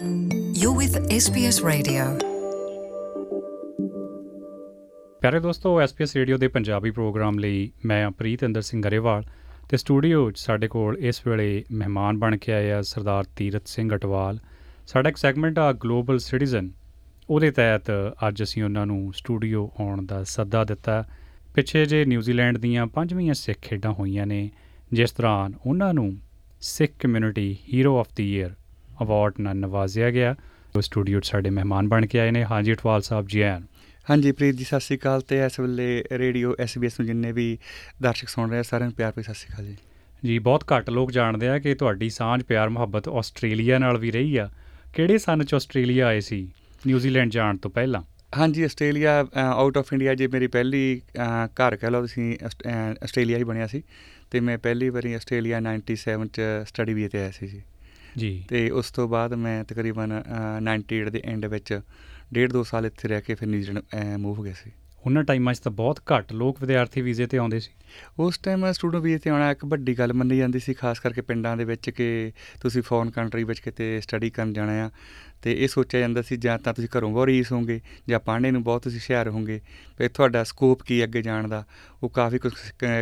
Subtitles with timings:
[0.00, 2.04] You're with SBS Radio.
[5.20, 9.24] ਪਿਆਰੇ ਦੋਸਤੋ SPS radio ਦੇ ਪੰਜਾਬੀ ਪ੍ਰੋਗਰਾਮ ਲਈ ਮੈਂ ਪ੍ਰੀਤ ਇੰਦਰ ਸਿੰਘ ਗਰੇਵਾਲ
[9.68, 13.94] ਤੇ ਸਟੂਡੀਓ 'ਚ ਸਾਡੇ ਕੋਲ ਇਸ ਵੇਲੇ ਮਹਿਮਾਨ ਬਣ ਕੇ ਆਏ ਆ ਸਰਦਾਰ ਤੀਰਤ ਸਿੰਘ
[13.94, 14.38] ਅਟਵਾਲ।
[14.86, 16.70] ਸਾਡਾ ਇੱਕ ਸੈਗਮੈਂਟ ਆ ਗਲੋਬਲ ਸਿਟੀਜ਼ਨ
[17.30, 17.90] ਉਹਦੇ ਤਹਿਤ
[18.28, 21.04] ਅੱਜ ਅਸੀਂ ਉਹਨਾਂ ਨੂੰ ਸਟੂਡੀਓ ਆਉਣ ਦਾ ਸੱਦਾ ਦਿੱਤਾ।
[21.54, 24.50] ਪਿੱਛੇ ਜੇ ਨਿਊਜ਼ੀਲੈਂਡ ਦੀਆਂ ਪੰਜਵੀਂ ਸਿੱਖ ਖੇਡਾਂ ਹੋਈਆਂ ਨੇ,
[24.92, 26.16] ਜਿਸ ਦੌਰਾਨ ਉਹਨਾਂ ਨੂੰ
[26.60, 28.54] Sikh community hero of the year
[29.02, 30.34] award ਨਾਲ ਨਵਾਜ਼ਿਆ ਗਿਆ।
[30.76, 33.60] ਉਹ ਸਟੂਡੀਓ 'ਚ ਸਾਡੇ ਮਹਿਮਾਨ ਬਣ ਕੇ ਆਏ ਨੇ। ਹਾਂਜੀ ਅਟਵਾਲ ਸਾਹਿਬ ਜੀ ਆਇਆਂ
[34.10, 37.58] ਹਾਂਜੀ ਪ੍ਰੀਤ ਜੀ ਸਤਿ ਸ਼੍ਰੀ ਅਕਾਲ ਤੇ ਇਸ ਵੇਲੇ ਰੇਡੀਓ ਐਸਬੀਐਸ ਨੂੰ ਜਿੰਨੇ ਵੀ
[38.02, 39.76] ਦਰਸ਼ਕ ਸੁਣ ਰਹੇ ਸਾਰਿਆਂ ਨੂੰ ਪਿਆਰ ਭਰੀ ਸਤਿ ਸ਼੍ਰੀ ਅਕਾਲ ਜੀ।
[40.24, 44.36] ਜੀ ਬਹੁਤ ਘੱਟ ਲੋਕ ਜਾਣਦੇ ਆ ਕਿ ਤੁਹਾਡੀ ਸਾਂਝ ਪਿਆਰ ਮੁਹੱਬਤ ਆਸਟ੍ਰੇਲੀਆ ਨਾਲ ਵੀ ਰਹੀ
[44.36, 44.48] ਆ।
[44.94, 46.40] ਕਿਹੜੇ ਸਨ ਚ ਆਸਟ੍ਰੇਲੀਆ ਆਏ ਸੀ
[46.86, 48.02] ਨਿਊਜ਼ੀਲੈਂਡ ਜਾਣ ਤੋਂ ਪਹਿਲਾਂ?
[48.36, 51.00] ਹਾਂਜੀ ਆਸਟ੍ਰੇਲੀਆ ਆਊਟ ਆਫ ਇੰਡੀਆ ਜੇ ਮੇਰੀ ਪਹਿਲੀ
[51.46, 52.36] ਘਰ ਕਹਿ ਲਓ ਤੁਸੀਂ
[53.04, 53.82] ਆਸਟ੍ਰੇਲੀਆ ਹੀ ਬਣਿਆ ਸੀ।
[54.30, 57.62] ਤੇ ਮੈਂ ਪਹਿਲੀ ਵਾਰੀ ਆਸਟ੍ਰੇਲੀਆ 97 ਚ ਸਟੱਡੀ ਵੀ ਤੇ ਆਇਆ ਸੀ ਜੀ।
[58.18, 60.22] ਜੀ। ਤੇ ਉਸ ਤੋਂ ਬਾਅਦ ਮੈਂ ਤਕਰੀਬਨ
[60.60, 61.80] 98 ਦੇ ਐਂਡ ਵਿੱਚ
[62.34, 64.70] ਡੇਢ ਦੋ ਸਾਲ ਇੱਥੇ ਰਹਿ ਕੇ ਫਿਰ ਨਿਊਜ਼ੀਲੈਂਡ ਮੂਵ ਹੋ ਗਿਆ ਸੀ।
[65.06, 67.70] ਉਹਨਾਂ ਟਾਈਮਾਂ 'ਚ ਤਾਂ ਬਹੁਤ ਘੱਟ ਲੋਕ ਵਿਦਿਆਰਥੀ ਵੀਜ਼ੇ ਤੇ ਆਉਂਦੇ ਸੀ।
[68.18, 71.56] ਉਸ ਟਾਈਮ ਸਟੂਡੈਂਟ ਵੀਜ਼ੇ ਤੇ ਆਉਣਾ ਇੱਕ ਵੱਡੀ ਗੱਲ ਮੰਨੀ ਜਾਂਦੀ ਸੀ ਖਾਸ ਕਰਕੇ ਪਿੰਡਾਂ
[71.56, 74.90] ਦੇ ਵਿੱਚ ਕਿ ਤੁਸੀਂ ਫੋਰਨ ਕੰਟਰੀ ਵਿੱਚ ਕਿਤੇ ਸਟੱਡੀ ਕਰਨ ਜਾਣਾ ਆ
[75.42, 78.62] ਤੇ ਇਹ ਸੋਚਿਆ ਜਾਂਦਾ ਸੀ ਜਾਂ ਤਾਂ ਤੁਸੀਂ ਘਰੋਂ ਬਹੁਤ ਰੀਸ ਹੋਗੇ ਜਾਂ ਪੜ੍ਹਨੇ ਨੂੰ
[78.62, 79.60] ਬਹੁਤ ਤੁਸੀਂ ਹੁਸ਼ਿਆਰ ਹੋਗੇ
[79.98, 81.64] ਤੇ ਤੁਹਾਡਾ ਸਕੋਪ ਕੀ ਅੱਗੇ ਜਾਣ ਦਾ?
[82.02, 82.52] ਉਹ ਕਾਫੀ ਕੁਝ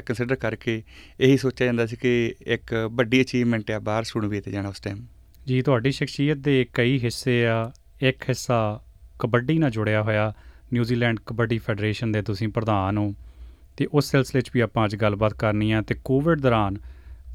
[0.06, 0.82] ਕੰਸੀਡਰ ਕਰਕੇ
[1.20, 4.80] ਇਹੀ ਸੋਚਿਆ ਜਾਂਦਾ ਸੀ ਕਿ ਇੱਕ ਵੱਡੀ ਅਚੀਵਮੈਂਟ ਆ ਬਾਹਰ ਸਟੂਡੈਂਟ ਵੀਜ਼ੇ ਤੇ ਜਾਣਾ ਉਸ
[4.80, 5.04] ਟਾਈਮ
[5.46, 8.80] ਜੀ ਤੁਹਾਡੀ ਸ਼ਖਸੀਅਤ ਦੇ ਕਈ ਹਿੱਸੇ ਆ। ਇੱਕ ਹਿੱਸਾ
[9.18, 10.32] ਕਬੱਡੀ ਨਾਲ ਜੁੜਿਆ ਹੋਇਆ
[10.72, 13.14] ਨਿਊਜ਼ੀਲੈਂਡ ਕਬੱਡੀ ਫੈਡਰੇਸ਼ਨ ਦੇ ਤੁਸੀਂ ਪ੍ਰਧਾਨ ਹੋ
[13.76, 16.76] ਤੇ ਉਸ ਸਿਲਸਿਲੇ 'ਚ ਵੀ ਆਪਾਂ ਅੱਜ ਗੱਲਬਾਤ ਕਰਨੀ ਆ ਤੇ ਕੋਵਿਡ ਦੌਰਾਨ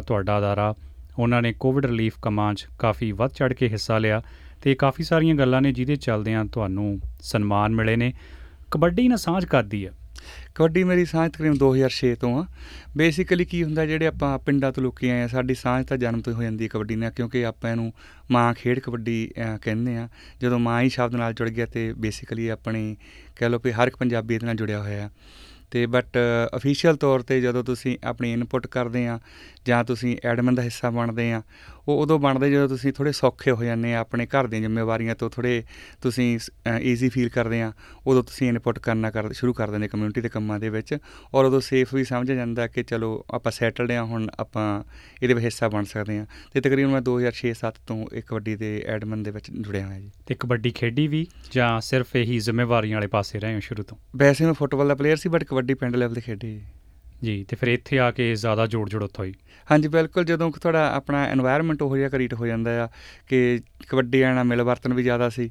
[0.07, 0.73] ਤੁਹਾਡਾ ਅਦਾਰਾ,
[1.19, 4.21] ਉਹਨਾਂ ਨੇ ਕੋਵਿਡ ਰਿਲੀਫ ਕੰਮਾਂ 'ਚ ਕਾਫੀ ਵੱਧ ਚੜ ਕੇ ਹਿੱਸਾ ਲਿਆ
[4.61, 8.13] ਤੇ ਕਾਫੀ ਸਾਰੀਆਂ ਗੱਲਾਂ ਨੇ ਜਿਹਦੇ ਚੱਲਦਿਆਂ ਤੁਹਾਨੂੰ ਸਨਮਾਨ ਮਿਲੇ ਨੇ।
[8.71, 9.91] ਕਬੱਡੀ ਨਾਲ ਸਾਂਝ ਕਰਦੀ ਆ।
[10.55, 12.45] ਕਬੱਡੀ ਮੇਰੀ ਸਾਂਝ ਤਕਰੀਬਨ 2006 ਤੋਂ ਆ।
[12.97, 16.33] ਬੇਸਿਕਲੀ ਕੀ ਹੁੰਦਾ, ਜਿਹੜੇ ਆਪਾਂ ਪਿੰਡਾਂ ਤੋਂ ਲੋਕੀ ਆਏ ਆ, ਸਾਡੀ ਸਾਂਝ ਤਾਂ ਜਨਮ ਤੋਂ
[16.33, 17.91] ਹੋ ਜਾਂਦੀ ਹੈ ਕਬੱਡੀ ਨਾਲ, ਕਿਉਂਕਿ ਆਪਾਂ ਇਹਨੂੰ
[18.31, 19.17] ਮਾਂ ਖੇਡ ਕਬੱਡੀ
[19.61, 20.07] ਕਹਿੰਦੇ ਆ।
[20.41, 22.95] ਜਦੋਂ ਮਾਂ ਹੀ ਸ਼ਬਦ ਨਾਲ ਜੁੜ ਗਿਆ ਤੇ ਬੇਸਿਕਲੀ ਆਪਣੀ
[23.35, 25.09] ਕਹਿ ਲਓ ਕਿ ਹਰ ਇੱਕ ਪੰਜਾਬੀ ਇਹਦੇ ਨਾਲ ਜੁੜਿਆ ਹੋਇਆ
[25.71, 26.17] ਤੇ ਬਟ
[26.55, 29.19] ਅਫੀਸ਼ੀਅਲ ਤੌਰ ਤੇ ਜਦੋਂ ਤੁਸੀਂ ਆਪਣੀ ਇਨਪੁਟ ਕਰਦੇ ਆ
[29.65, 31.41] ਜਾਂ ਤੁਸੀਂ ਐਡਮਨ ਦਾ ਹਿੱਸਾ ਬਣਦੇ ਆ
[31.87, 35.29] ਉਹ ਉਦੋਂ ਬਣਦੇ ਜਦੋਂ ਤੁਸੀਂ ਥੋੜੇ ਸੌਖੇ ਹੋ ਜਾਂਦੇ ਆ ਆਪਣੇ ਘਰ ਦੀਆਂ ਜ਼ਿੰਮੇਵਾਰੀਆਂ ਤੋਂ
[35.29, 35.63] ਥੋੜੇ
[36.01, 36.39] ਤੁਸੀਂ
[36.81, 37.73] ਈਜ਼ੀ ਫੀਲ ਕਰਦੇ ਆ
[38.07, 40.97] ਉਦੋਂ ਤੁਸੀਂ ਇਨਪੁਟ ਕਰਨਾ ਕਰ ਸ਼ੁਰੂ ਕਰ ਦਿੰਦੇ ਕਮਿਊਨਿਟੀ ਦੇ ਕੰਮਾਂ ਦੇ ਵਿੱਚ
[41.33, 44.83] ਔਰ ਉਦੋਂ ਸੇਫ ਵੀ ਸਮਝਿਆ ਜਾਂਦਾ ਕਿ ਚਲੋ ਆਪਾਂ ਸੈਟਲਡ ਆ ਹੁਣ ਆਪਾਂ
[45.23, 49.23] ਇਹਦੇ ਵਿੱਚ ਹਿੱਸਾ ਬਣ ਸਕਦੇ ਆ। ਤੇ ਤਕਰੀਬਨ ਮੈਂ 2006-7 ਤੋਂ ਇੱਕ ਕਬੱਡੀ ਦੇ ਐਡਮਨ
[49.23, 53.39] ਦੇ ਵਿੱਚ ਜੁੜਿਆ ਹੋਇਆ ਜੀ। ਤੇ ਕਬੱਡੀ ਖੇਡੀ ਵੀ ਜਾਂ ਸਿਰਫ ਇਹੀ ਜ਼ਿੰਮੇਵਾਰੀਆਂ ਵਾਲੇ ਪਾਸੇ
[53.39, 53.97] ਰਹੇ ਹੋ ਸ਼ੁਰੂ ਤੋਂ?
[54.15, 56.61] ਵੈਸੇ ਮੈਂ ਫੁੱਟਬਾਲ ਦਾ ਪਲੇਅਰ ਸੀ ਬਟ ਕਬੱਡੀ ਪਿੰਡ ਲੈਵਲ ਤੇ ਖੇਡੀ
[57.23, 59.33] ਜੀ, ਤੇ ਫਿਰ ਇੱਥੇ ਆ ਕੇ ਜ਼ਿਆਦਾ ਜੋੜ ਜੜਤ ਹੋਈ
[59.71, 62.89] ਹਾਂਜੀ, ਬਿਲਕੁਲ, ਜਦੋਂ ਤੁਹਾਡਾ ਆਪਣਾ এনवायरमेंट ਉਹ ਜਿਹਾ ਕ੍ਰੀਏਟ ਹੋ ਜਾਂਦਾ ਆ
[63.27, 65.49] ਕਿ ਕਬੱਡੀ ਆਣਾ ਮਿਲ ਵਰਤਨ ਵੀ ਜ਼ਿਆਦਾ ਸੀ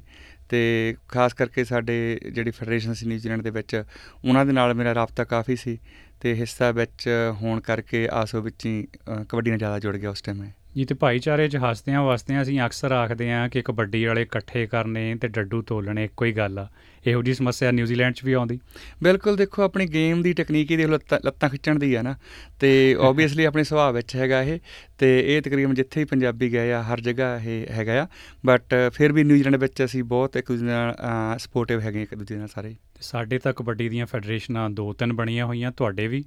[0.49, 3.83] ਤੇ ਖਾਸ ਕਰਕੇ ਸਾਡੇ ਜਿਹੜੀ ਫੈਡਰੇਸ਼ਨ ਸੀ ਨਿਊਜ਼ੀਲੈਂਡ ਦੇ ਵਿੱਚ,
[4.25, 5.77] ਉਹਨਾਂ ਦੇ ਨਾਲ ਮੇਰਾ ਰابطਾ ਕਾਫੀ ਸੀ
[6.21, 7.09] ਤੇ ਹਿੱਸਾ ਵਿੱਚ
[7.41, 8.87] ਹੋਣ ਕਰਕੇ ਆਸੋ ਵਿੱਚ ਹੀ
[9.29, 12.59] ਕਬੱਡੀ ਨਾਲ ਜ਼ਿਆਦਾ ਜੁੜ ਗਿਆ ਉਸ ਟਾਈਮ ਮੈਂ ਜੀ ਤੇ ਭਾਈਚਾਰੇ 'ਚ ਹੱਸਦਿਆਂ ਵਸਦਿਆਂ ਅਸੀਂ
[12.65, 16.67] ਅਕਸਰ ਆਖਦੇ ਆਂ ਕਿ ਕਬੱਡੀ ਵਾਲੇ ਇਕੱਠੇ ਕਰਨੇ ਤੇ ਡੱਡੂ ਤੋਲਣੇ ਇੱਕੋ ਹੀ ਗੱਲ ਆ।
[17.07, 18.59] ਇਹੋ ਜੀ ਸਮੱਸਿਆ ਨਿਊਜ਼ੀਲੈਂਡ 'ਚ ਵੀ ਆਉਂਦੀ।
[19.03, 22.15] ਬਿਲਕੁਲ ਦੇਖੋ ਆਪਣੀ ਗੇਮ ਦੀ ਟੈਕਨੀਕ ਹੀ ਲਓ ਲੱਤਾਂ ਖਿੱਚਣ ਦੀ ਆ ਨਾ।
[22.59, 24.59] ਤੇ ਆਬਵੀਅਸਲੀ ਆਪਣੇ ਸੁਭਾਅ ਵਿੱਚ ਹੈਗਾ ਇਹ
[24.97, 28.07] ਤੇ ਇਹ ਤਕਰੀਬਨ ਜਿੱਥੇ ਵੀ ਪੰਜਾਬੀ ਗਏ ਆ ਹਰ ਜਗ੍ਹਾ ਇਹ ਹੈਗਾ ਆ।
[28.45, 30.95] ਬਟ ਫਿਰ ਵੀ ਨਿਊਜ਼ੀਲੈਂਡ ਵਿੱਚ ਅਸੀਂ ਬਹੁਤ ਇੱਕ ਦੂਜੇ ਨਾਲ
[31.37, 35.71] ਸਪੋਰਟਿਵ ਹੈਗੇ ਇੱਕ ਦੂਜੇ ਨਾਲ ਸਾਰੇ। ਸਾਡੇ ਤਾਂ ਕਬੱਡੀ ਦੀਆਂ ਫੈਡਰੇਸ਼ਨਾਂ ਦੋ ਤਿੰਨ ਬਣੀਆਂ ਹੋਈਆਂ,
[35.71, 36.23] ਤੁਹਾਡੇ ਵੀ।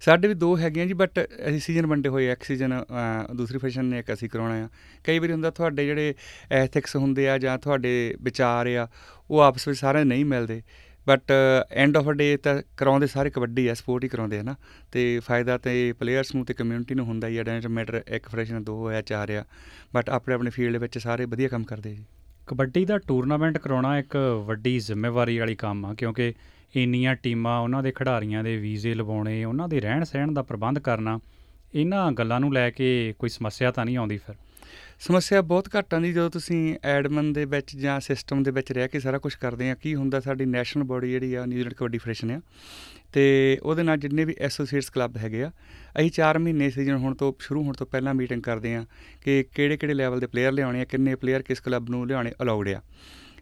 [0.00, 2.74] ਸਾਡੇ ਵੀ ਦੋ ਹੈਗੀਆਂ ਜੀ ਬਟ ਅਸੀਂ ਸੀਜ਼ਨ ਵੰਡੇ ਹੋਏ ਇੱਕ ਸੀਜ਼ਨ
[3.34, 4.68] ਦੂਸਰੀ ਫੈਡਰੇਸ਼ਨ ਨੇ ਇੱਕ ਅਸੀਂ ਕਰਾਉਣਾ ਆ।
[5.04, 6.14] ਕਈ ਵਾਰੀ ਹੁੰਦਾ ਤੁਹਾਡੇ ਜਿਹੜੇ
[6.52, 8.88] ਐਥਿਕਸ ਹੁੰਦੇ ਆ ਜਾਂ ਤੁਹਾਡੇ ਵਿਚਾਰ ਆ,
[9.30, 10.62] ਉਹ ਆਪਸ ਵਿੱਚ ਸਾਰਿਆਂ ਨਹੀਂ ਮਿਲਦੇ।
[11.06, 11.32] But
[11.72, 14.54] end of a day ਤਾਂ ਕਰਾਉਂਦੇ ਸਾਰੇ ਕਬੱਡੀ ਆ, ਸਪੋਰਟ ਹੀ ਕਰਾਉਂਦੇ ਆ ਨਾ।
[14.92, 18.64] ਤੇ ਫਾਇਦਾ ਤੇ ਪਲੇਅਰਸ ਨੂੰ ਤੇ ਕਮਿਊਨਿਟੀ ਨੂੰ ਹੁੰਦਾ ਹੀ ਆ ਡੈਂਟ ਮੈਟਰ ਇੱਕ ਫੈਡਰੇਸ਼ਨ
[18.64, 19.44] ਦੋ ਹੋਇਆ ਚਾਰ ਆ।
[19.94, 22.04] ਬਟ ਆਪਣੇ ਆਪਣੇ ਫੀਲਡ ਵਿੱਚ ਸਾਰੇ ਵਧੀਆ ਕੰਮ ਕਰਦੇ ਜੀ।
[22.48, 24.16] ਕਬੱਡੀ ਦਾ ਟੂਰਨਾਮੈਂਟ ਕਰਾਉਣਾ ਇੱਕ
[24.46, 26.34] ਵੱਡੀ ਜ਼ਿੰਮੇਵਾਰੀ ਵਾਲੀ ਕੰਮ ਆ, ਕਿਉਂਕਿ
[26.76, 31.18] ਇੰਨੀਆਂ ਟੀਮਾਂ, ਉਹਨਾਂ ਦੇ ਖਿਡਾਰੀਆਂ ਦੇ ਵੀਜ਼ੇ ਲਵਾਉਣੇ, ਉਹਨਾਂ ਦੇ ਰਹਿਣ ਸਹਿਣ ਦਾ ਪ੍ਰਬੰਧ ਕਰਨਾ,
[31.74, 34.34] ਇਹਨਾਂ ਗੱਲਾਂ ਨੂੰ ਲੈ ਕੇ ਕੋਈ ਸਮੱਸਿਆ ਤਾਂ ਨਹੀਂ ਆਉਂਦੀ ਫਿਰ?
[35.00, 39.00] ਸਮੱਸਿਆ ਬਹੁਤ ਘੱਟ ਆਂਦੀ ਜਦੋਂ ਤੁਸੀਂ ਐਡਮਨ ਦੇ ਵਿੱਚ ਜਾਂ ਸਿਸਟਮ ਦੇ ਵਿੱਚ ਰਹਿ ਕੇ
[39.00, 42.40] ਸਾਰਾ ਕੁਝ ਕਰਦੇ ਆ। ਕੀ ਹੁੰਦਾ ਸਾਡੀ ਨੈਸ਼ਨਲ ਬੋਡੀ ਜਿਹੜੀ ਆ, ਨਿਊਜ਼ੀਲੈਂਡ ਕਬੱਡੀ ਫੈਡਰੇਸ਼ਨ ਆ।
[43.12, 45.50] ਤੇ ਉਹਦੇ ਨਾਲ ਜਿੰਨੇ ਵੀ ਐਸੋਸੀਏਟਸ ਕਲੱਬ ਹੈਗੇ ਆ,
[46.00, 48.84] ਅਸੀਂ 4 ਮਹੀਨੇ ਸੀਜ਼ਨ ਹੁਣ ਤੋਂ, ਸ਼ੁਰੂ ਹੋਣ ਤੋਂ ਪਹਿਲਾਂ ਮੀਟਿੰਗ ਕਰਦੇ ਆ
[49.20, 52.68] ਕਿ ਕਿਹੜੇ ਕਿਹੜੇ ਲੈਵਲ ਦੇ ਪਲੇਅਰ ਲਿਆਉਣੇ ਆ, ਕਿੰਨੇ ਪਲੇਅਰ ਕਿਸ ਕਲੱਬ ਨੂੰ ਲਿਆਉਣੇ ਅਲਾਉਡ
[52.68, 52.82] ਆ।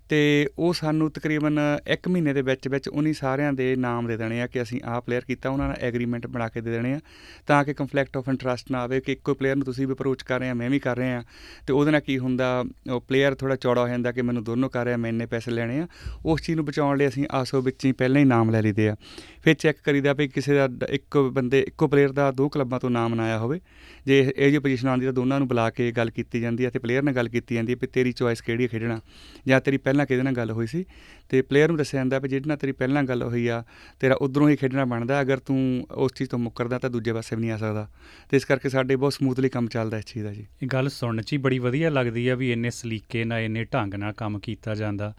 [0.08, 1.58] ਤੇ ਉਹ ਸਾਨੂੰ ਤਕਰੀਬਨ
[1.92, 5.00] 1 ਮਹੀਨੇ ਦੇ ਵਿੱਚ ਵਿੱਚ ਉਨੀ ਸਾਰਿਆਂ ਦੇ ਨਾਮ ਦੇ ਦੇਣੇ ਆ ਕਿ ਅਸੀਂ ਆਹ
[5.00, 7.00] ਪਲੇਅਰ ਕੀਤਾ, ਉਹਨਾਂ ਨਾਲ ਐਗਰੀਮੈਂਟ ਬਣਾ ਕੇ ਦੇ ਦੇਣੇ ਆ,
[7.46, 10.40] ਤਾਂ ਕਿ ਕੰਫਲਿਕਟ ਆਫ ਇੰਟਰਸਟ ਨਾ ਆਵੇ, ਕਿ ਇੱਕੋ ਪਲੇਅਰ ਨੂੰ ਤੁਸੀਂ ਵੀ ਅਪਰੋਚ ਕਰ
[10.40, 11.22] ਰਹੇ ਆ, ਮੈਂ ਵੀ ਕਰ ਰਿਹਾ
[11.66, 14.84] ਤੇ ਉਹਦੇ ਨਾਲ ਕੀ ਹੁੰਦਾ, ਉਹ ਪਲੇਅਰ ਥੋੜਾ ਚੌੜਾ ਹੋ ਜਾਂਦਾ ਕਿ ਮੈਨੂੰ ਦੋਨੋਂ ਕਰ
[14.84, 15.86] ਰਿਹਾ, ਮੈਂ ਇੰਨੇ ਪੈਸੇ ਲੈਣੇ ਆ,
[16.24, 18.96] ਉਸ ਚੀਜ਼ ਨੂੰ ਬਚਾਉਣ ਲਈ ਅਸੀਂ ਆਸੋ ਵਿੱਚ ਹੀ ਪਹਿਲਾਂ ਹੀ ਨਾਮ ਲੈ ਲਈਦੇ ਆ।
[19.42, 23.20] ਫਿਰ ਚੈੱਕ ਕਰੀਦਾ ਵੀ ਕਿਸੇ ਦਾ ਇੱਕ ਬੰਦੇ, ਇੱਕੋ ਪਲੇਅਰ ਦਾ ਦੋ ਕਲੱਬਾਂ ਤੋਂ ਨਾਮ
[23.20, 23.60] ਆਇਆ ਹੋਵੇ,
[24.06, 26.78] ਜੇ ਇਹ ਜੀ ਪੋਜੀਸ਼ਨ ਆਉਂਦੀ ਤਾਂ ਦੋਨਾਂ ਨੂੰ ਬੁਲਾ ਕੇ ਗੱਲ ਕੀਤੀ ਜਾਂਦੀ ਹੈ ਤੇ
[26.78, 29.00] ਪਲੇਅਰ ਨਾਲ ਗੱਲ ਕੀਤੀ ਜਾਂਦੀ ਹੈ ਵੀ ਤੇਰੀ ਚੋਇਸ ਕਿਹੜੀ ਹੈ ਖੇਡਣਾ,
[29.46, 30.84] ਜਾਂ ਤੇਰੀ ਪਹਿਲਾਂ ਕਿਹਦੇ ਨਾਲ ਗੱਲ ਹੋਈ ਸੀ?
[31.28, 33.64] ਤੇ ਪਲੇਅਰ ਨੂੰ ਦੱਸਿਆ ਜਾਂਦਾ ਵੀ ਜਿਹਦੇ ਨਾਲ ਤੇਰੀ ਪਹਿਲਾਂ ਗੱਲ ਹੋਈ ਆ
[34.00, 37.40] ਤੇਰਾ ਉਧਰੋਂ ਹੀ ਖੇਡਣਾ ਬਣਦਾ ਅਗਰ ਤੂੰ ਉਸ ਚੀਜ਼ ਤੋਂ ਮੁੱਕਰਦਾ ਤਾਂ ਦੂਜੇ ਪਾਸੇ ਵੀ
[37.40, 37.88] ਨਹੀਂ ਆ ਸਕਦਾ।
[38.28, 41.22] ਤੇ ਇਸ ਕਰਕੇ ਸਾਡੇ ਬਹੁਤ ਸਮੂਥਲੀ ਕੰਮ ਚੱਲਦਾ ਇਸ ਚੀਜ਼ ਦਾ ਜੀ। ਇਹ ਗੱਲ ਸੁਣਨ
[41.22, 44.74] 'ਚ ਹੀ ਬੜੀ ਵਧੀਆ ਲੱਗਦੀ ਆ ਵੀ ਇੰਨੇ ਸਲੀਕੇ ਨਾਲ ਇੰਨੇ ਢੰਗ ਨਾਲ ਕੰਮ ਕੀਤਾ
[44.74, 45.14] ਜਾਂਦਾ।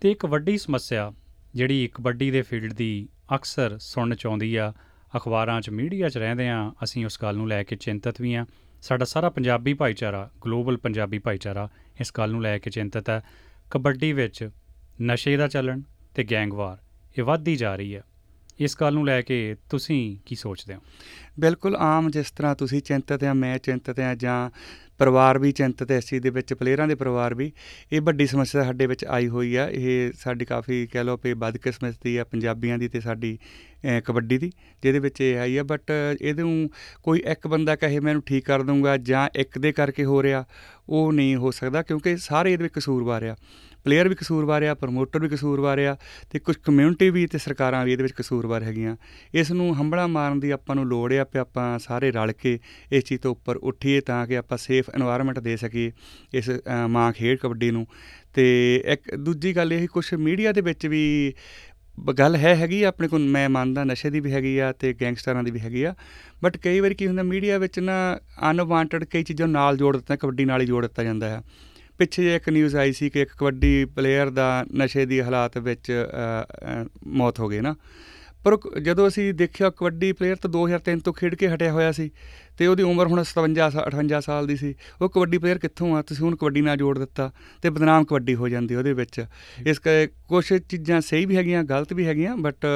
[0.00, 1.12] ਤੇ ਇੱਕ ਵੱਡੀ ਸਮੱਸਿਆ
[1.54, 4.72] ਜਿਹੜੀ ਕਬੱਡੀ ਦੇ ਫੀਲਡ ਦੀ ਅਕਸਰ ਸੁਣਨ ਚ ਆਉਂਦੀ ਆ
[5.16, 8.46] ਅਖਬਾਰਾਂ 'ਚ ਮੀਡੀਆ 'ਚ ਰਹਿੰਦੇ ਆ ਅਸੀਂ ਉਸ ਗੱਲ ਨੂੰ ਲੈ ਕੇ ਚਿੰਤਤ ਵੀ ਆ।
[8.82, 11.68] ਸਾਡਾ ਸਾਰਾ ਪੰਜਾਬੀ ਭਾਈਚਾਰਾ ਗਲੋਬਲ ਪੰਜਾਬੀ ਭਾਈਚਾਰਾ
[12.00, 13.20] ਇਸ ਗੱਲ ਨੂੰ ਲੈ ਕੇ ਚਿੰਤਤ ਹੈ।
[13.72, 14.50] ਕਬੱਡੀ ਵਿੱਚ
[15.02, 15.80] ਨਸ਼ੇ ਦਾ ਚੱਲਣ
[16.14, 16.78] ਤੇ ਗੈਂਗਵਾਰ
[17.18, 18.02] ਇਹ ਵੱਧਦੀ ਜਾ ਰਹੀ ਹੈ।
[18.60, 20.80] ਇਸ ਗੱਲ ਨੂੰ ਲੈ ਕੇ ਤੁਸੀਂ ਕੀ ਸੋਚਦੇ ਹੋ?
[21.40, 24.50] ਬਿਲਕੁਲ ਆਮ ਜਿਸ ਤਰ੍ਹਾਂ ਤੁਸੀਂ ਚਿੰਤਤ ਆ, ਮੈਂ ਚਿੰਤਤ ਆ ਜਾਂ
[25.02, 27.50] ਪਰਿਵਾਰ ਵੀ ਚਿੰਤਤ ਹੈ ਇਸ ਚੀਜ਼ ਦੇ ਵਿੱਚ, ਪਲੇਅਰਾਂ ਦੇ ਪਰਿਵਾਰ ਵੀ,
[27.92, 32.16] ਇਹ ਵੱਡੀ ਸਮੱਸਿਆ ਸਾਡੇ ਵਿੱਚ ਆਈ ਹੋਈ ਆ। ਇਹ ਸਾਡੀ ਕਾਫੀ ਕਹਿ ਲਓ ਕਿ ਬਦਕਿਸਮਤੀ
[32.16, 33.38] ਆ, ਪੰਜਾਬੀਆਂ ਦੀ ਤੇ ਸਾਡੀ
[34.04, 34.50] ਕਬੱਡੀ ਦੀ,
[34.82, 35.90] ਜਿਹਦੇ ਵਿੱਚ ਇਹ ਆਈ ਆ। ਬਟ
[36.20, 36.68] ਇਹਦੇ ਨੂੰ
[37.02, 40.44] ਕੋਈ ਇੱਕ ਬੰਦਾ ਕਹੇ, ਮੈਂ ਇਹਨੂੰ ਠੀਕ ਕਰ ਦੂੰਗਾ ਜਾਂ ਇੱਕ ਦੇ ਕਰਕੇ ਹੋ ਰਿਹਾ,
[40.88, 43.36] ਉਹ ਨਹੀਂ ਹੋ ਸਕਦਾ, ਕਿਉਂਕਿ ਸਾਰੇ ਇਹਦੇ ਵਿੱਚ ਕਸੂਰਵਾਰ ਆ।
[43.84, 45.96] ਪਲੇਅਰ ਵੀ ਕਸੂਰਵਾਰ ਆ ਪ੍ਰੋਮੋਟਰ ਵੀ ਕਸੂਰਵਾਰ ਆ
[46.30, 48.96] ਤੇ ਕੁਝ ਕਮਿਊਨਿਟੀ ਵੀ ਤੇ ਸਰਕਾਰਾਂ ਵੀ ਇਹਦੇ ਵਿੱਚ ਕਸੂਰਵਾਰ ਹੈਗੀਆਂ।
[49.34, 52.58] ਇਸ ਨੂੰ ਹੰਬੜਾ ਮਾਰਨ ਦੀ ਆਪਾਂ ਨੂੰ ਲੋੜ ਆ ਕਿ ਆਪਾਂ ਸਾਰੇ ਰਲ ਕੇ
[52.92, 55.92] ਇਸ ਚੀਜ਼ ਤੋਂ ਉੱਪਰ ਉੱਠੀਏ ਤਾਂ ਕਿ ਆਪਾਂ ਸੇਫ এনवायरमेंट ਦੇ ਸਕੀਏ
[56.34, 56.50] ਇਸ
[56.88, 57.86] ਮਾਂ ਖੇਡ ਕਬੱਡੀ ਨੂੰ।
[58.34, 58.44] ਤੇ
[58.86, 61.02] ਇੱਕ ਦੂਜੀ ਗੱਲ ਇਹ ਕੁਝ ਮੀਡੀਆ ਦੇ ਵਿੱਚ ਵੀ
[62.18, 65.50] ਗੱਲ ਹੈ ਹੈਗੀ ਆਪਣੇ ਕੋਲ ਮੈਂ ਮੰਨਦਾ ਨਸ਼ੇ ਦੀ ਵੀ ਹੈਗੀ ਆ ਤੇ ਗੈਂਗਸਟਰਾਂ ਦੀ
[65.50, 65.94] ਵੀ ਹੈਗੀ ਆ।
[66.44, 67.96] ਬਟ ਕਈ ਵਾਰ ਕੀ ਹੁੰਦਾ ਮੀਡੀਆ ਵਿੱਚ ਨਾ
[68.50, 71.40] ਅਨਵਾਂਟਡ ਕਈ ਚੀਜ਼ਾਂ ਨਾਲ ਜੋੜ ਦਿੱਤਾ, ਕਬੱਡੀ ਨਾਲ ਹੀ ਜੋੜ ਦਿੱਤਾ ਜਾਂਦਾ ਹੈ
[72.02, 75.90] ਪਿੱਛੇ ਜੇ ਇੱਕ ਨਿਊਜ਼ ਆਈ ਸੀ ਕਿ ਇੱਕ ਕਬੱਡੀ ਪਲੇਅਰ ਦਾ ਨਸ਼ੇ ਦੀ ਹਾਲਾਤ ਵਿੱਚ
[77.06, 77.74] ਮੌਤ ਹੋ ਗਈ ਨਾ।
[78.44, 82.10] ਪਰ ਜਦੋਂ ਅਸੀਂ ਦੇਖਿਆ ਕਬੱਡੀ ਪਲੇਅਰ ਤਾਂ 2003 ਤੋਂ ਖੇਡ ਕੇ ਹਟਿਆ ਹੋਇਆ ਸੀ
[82.58, 86.02] ਤੇ ਉਹਦੀ ਉਮਰ ਹੁਣ 57 58 ਸਾਲ ਦੀ ਸੀ। ਉਹ ਕਬੱਡੀ ਪਲੇਅਰ ਕਿੱਥੋਂ ਆ?
[86.02, 87.30] ਤੁਸੀਂ ਹੁਣ ਕਬੱਡੀ ਨਾਲ ਜੋੜ ਦਿੱਤਾ
[87.62, 89.24] ਤੇ ਬਦਨਾਮ ਕਬੱਡੀ ਹੋ ਜਾਂਦੀ ਉਹਦੇ ਵਿੱਚ।
[89.66, 92.66] ਇਸ ਕਰਕੇ ਕੁਝ ਚੀਜ਼ਾਂ ਸਹੀ ਵੀ ਹੈਗੀਆਂ, ਗਲਤ ਵੀ ਹੈਗੀਆਂ ਬਟ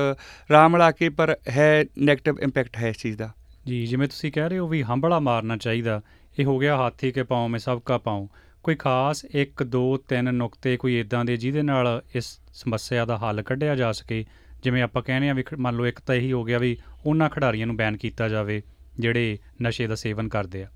[0.53, 3.33] ਰਾਮ ਲਾ ਕੇ ਪਰ ਹੈ 네ਗੇਟਿਵ ਇੰਪੈਕਟ ਹੈ ਇਸ ਚੀਜ਼ ਦਾ।
[3.67, 6.01] ਜੀ, ਜਿਵੇਂ ਤੁਸੀਂ ਕਹਿ ਰਹੇ ਹੋ ਵੀ ਹੰਬੜਾ ਮਾਰਨਾ ਚਾਹੀਦਾ।
[6.39, 8.27] ਇਹ ਹੋ ਗਿਆ ਹਾਥੀ ਕੇ ਪਾਉ, ਮੈਂ ਸਭ ਕਾ ਪਾਉ।
[8.67, 9.81] ਕੋਈ ਖਾਸ 1 2
[10.13, 14.25] 3 ਨੁਕਤੇ ਕੋਈ ਇਦਾਂ ਦੇ ਜਿਹਦੇ ਨਾਲ ਇਸ ਸਮੱਸਿਆ ਦਾ ਹੱਲ ਕੱਢਿਆ ਜਾ ਸਕੇ?
[14.63, 16.77] ਜਿਵੇਂ ਆਪਾਂ ਕਹਿੰਦੇ ਆ ਵੀ ਮੰਨ ਲਓ ਇੱਕ ਤਾਂ ਇਹੀ ਹੋ ਗਿਆ ਵੀ
[17.07, 18.63] ਉਹਨਾਂ ਖਿਡਾਰੀਆਂ ਨੂੰ ਬੈਨ ਕੀਤਾ ਜਾਵੇ
[18.99, 20.67] ਜਿਹੜੇ ਨਸ਼ੇ ਦਾ ਸੇਵਨ ਕਰਦੇ ਆ।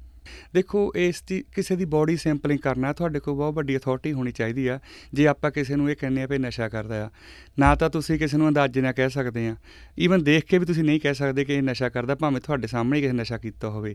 [0.54, 4.66] ਦੇਖੋ, ਇਸ ਦੀ, ਕਿਸੇ ਦੀ ਬਾਡੀ ਸੈਂਪਲਿੰਗ ਕਰਨਾ ਤੁਹਾਡੇ ਕੋਲ ਬਹੁਤ ਵੱਡੀ ਅਥਾਰਟੀ ਹੋਣੀ ਚਾਹੀਦੀ
[4.66, 4.78] ਆ,
[5.14, 7.10] ਜੇ ਆਪਾਂ ਕਿਸੇ ਨੂੰ ਇਹ ਕਹਿੰਨੇ ਆ ਵੀ ਨਸ਼ਾ ਕਰਦਾ ਆ।
[7.58, 9.56] ਨਾ ਤਾਂ ਤੁਸੀਂ ਕਿਸੇ ਨੂੰ ਅੰਦਾਜ਼ੇ ਨਾਲ ਕਹਿ ਸਕਦੇ ਆ।
[9.98, 13.00] ਈਵਨ ਦੇਖ ਕੇ ਵੀ ਤੁਸੀਂ ਨਹੀਂ ਕਹਿ ਸਕਦੇ ਕਿ ਇਹ ਨਸ਼ਾ ਕਰਦਾ, ਭਾਵੇਂ ਤੁਹਾਡੇ ਸਾਹਮਣੇ
[13.00, 13.94] ਕਿਸੇ ਨਸ਼ਾ ਕੀਤਾ ਹੋਵੇ।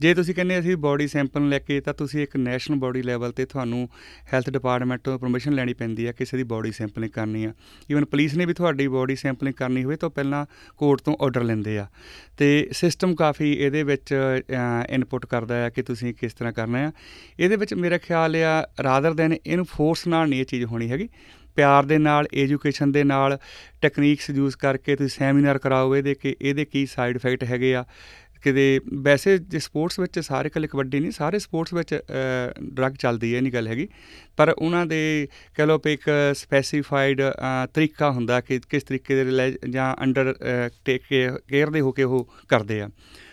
[0.00, 3.44] ਜੇ ਤੁਸੀਂ ਕਹਿੰਦੇ ਅਸੀਂ ਬਾਡੀ ਸੈਂਪਲ ਲੈ ਕੇ, ਤਾਂ ਤੁਸੀਂ ਇੱਕ ਨੈਸ਼ਨਲ ਬਾਡੀ ਲੈਵਲ ਤੇ
[3.44, 3.88] ਤੁਹਾਨੂੰ
[4.32, 7.52] ਹੈਲਥ ਡਿਪਾਰਟਮੈਂਟ ਤੋਂ ਪਰਮਿਸ਼ਨ ਲੈਣੀ ਪੈਂਦੀ ਆ, ਕਿਸੇ ਦੀ ਬਾਡੀ ਸੈਂਪਲਿੰਗ ਕਰਨੀ ਆ।
[7.90, 10.44] ਈਵਨ ਪੁਲਿਸ ਨੇ ਵੀ ਤੁਹਾਡੀ ਬਾਡੀ ਸੈਂਪਲਿੰਗ ਕਰਨੀ ਹੋਵੇ, ਤਾਂ ਪਹਿਲਾਂ
[10.76, 11.86] ਕੋਰਟ ਤੋਂ ਆਰਡਰ ਲੈਂਦੇ ਆ।
[12.36, 14.14] ਤੇ ਸਿਸਟਮ ਕਾਫੀ ਇਹਦੇ ਵਿੱਚ
[14.88, 16.92] ਇਨਪੁਟ ਕਰਦਾ ਹੈ ਕਿ ਤੁਸੀਂ ਕਿਸ ਤਰ੍ਹਾਂ ਕਰਨਾ ਆ।
[17.40, 21.08] ਇਹਦੇ ਵਿੱਚ ਮੇਰਾ ਖਿਆਲ ਆ ਰਾਦਰ ਦੈਨ ਇਹਨੂੰ ਫੋਰਸ ਨਾਲ ਨਹੀਂ ਇਹ ਚੀਜ਼ ਹੋਣੀ ਹੈਗੀ।
[21.56, 23.38] ਪਿਆਰ ਦੇ ਨਾਲ ਐਜੂਕੇਸ਼ਨ ਦੇ ਨਾਲ
[23.82, 27.84] ਟੈਕਨੀਕਸ ਯੂਜ਼ ਕਰਕੇ ਤੁਸੀਂ ਸੈਮੀਨਾਰ ਕਰਾਓ, ਇਹਦੇ ਕਿ ਇਹਦੇ ਕੀ ਸਾਈਡ ਇਫੈਕਟ ਹੈਗੇ ਆ।
[28.42, 31.94] ਕਿਤੇ ਵੈਸੇ ਜੇ ਸਪੋਰਟਸ ਵਿੱਚ ਸਾਰੇ ਕੱਲੇ ਕਬੱਡੀ ਨਹੀਂ, ਸਾਰੇ ਸਪੋਰਟਸ ਵਿੱਚ
[32.62, 33.86] ਡਰੱਗ ਚੱਲਦੀ ਹੈ ਨਹੀਂ ਗੱਲ ਹੈਗੀ।
[34.36, 37.22] ਪਰ ਉਹਨਾਂ ਦੇ ਕਹ ਲੋ ਇੱਕ ਸਪੈਸੀਫਾਈਡ
[37.74, 40.34] ਤਰੀਕਾ ਹੁੰਦਾ ਕਿ ਕਿਸ ਤਰੀਕੇ ਦੇ ਜਾਂ ਅੰਡਰ
[40.84, 42.88] ਟੇਕ ਕੇਅਰ ਦੇ ਹੋ ਕੇ ਉਹ ਕਰਦੇ ਆ।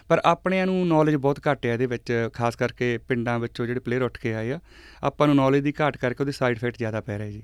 [0.10, 4.02] ਪਰ ਆਪਣਿਆਂ ਨੂੰ ਨੌਲੇਜ ਬਹੁਤ ਘੱਟ ਹੈ ਇਹਦੇ ਵਿੱਚ ਖਾਸ ਕਰਕੇ ਪਿੰਡਾਂ ਵਿੱਚੋਂ ਜਿਹੜੇ ਪਲੇਅਰ
[4.02, 4.60] ਉੱਠ ਕੇ ਆਏ ਆ
[5.04, 7.44] ਆਪਾਂ ਨੂੰ ਨੌਲੇਜ ਦੀ ਘਾਟ ਕਰਕੇ ਉਹਦੇ ਸਾਈਡ ਇਫੈਕਟ ਜ਼ਿਆਦਾ ਪੈ ਰਹੇ ਜੀ।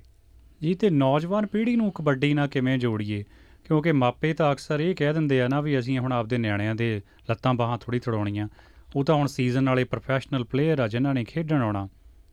[0.61, 3.23] ਜੀ ਤੇ ਨੌਜਵਾਨ ਪੀੜ੍ਹੀ ਨੂੰ ਕਬੱਡੀ ਨਾਲ ਕਿਵੇਂ ਜੋੜੀਏ?
[3.63, 7.01] ਕਿਉਂਕਿ ਮਾਪੇ ਤਾਂ ਅਕਸਰ ਇਹ ਕਹਿ ਦਿੰਦੇ ਆ ਨਾ ਵੀ ਅਸੀਂ ਹੁਣ ਆਪਦੇ ਨਿਆਣਿਆਂ ਦੇ
[7.29, 8.47] ਲੱਤਾਂ ਬਾਹਾਂ ਥੋੜੀ ਥੜਾਉਣੀਆਂ।
[8.95, 11.87] ਉਹ ਤਾਂ ਹੁਣ ਸੀਜ਼ਨ ਵਾਲੇ ਪ੍ਰੋਫੈਸ਼ਨਲ ਪਲੇਅਰ ਆ ਜਿਨ੍ਹਾਂ ਨੇ ਖੇਡਣ ਆਉਣਾ।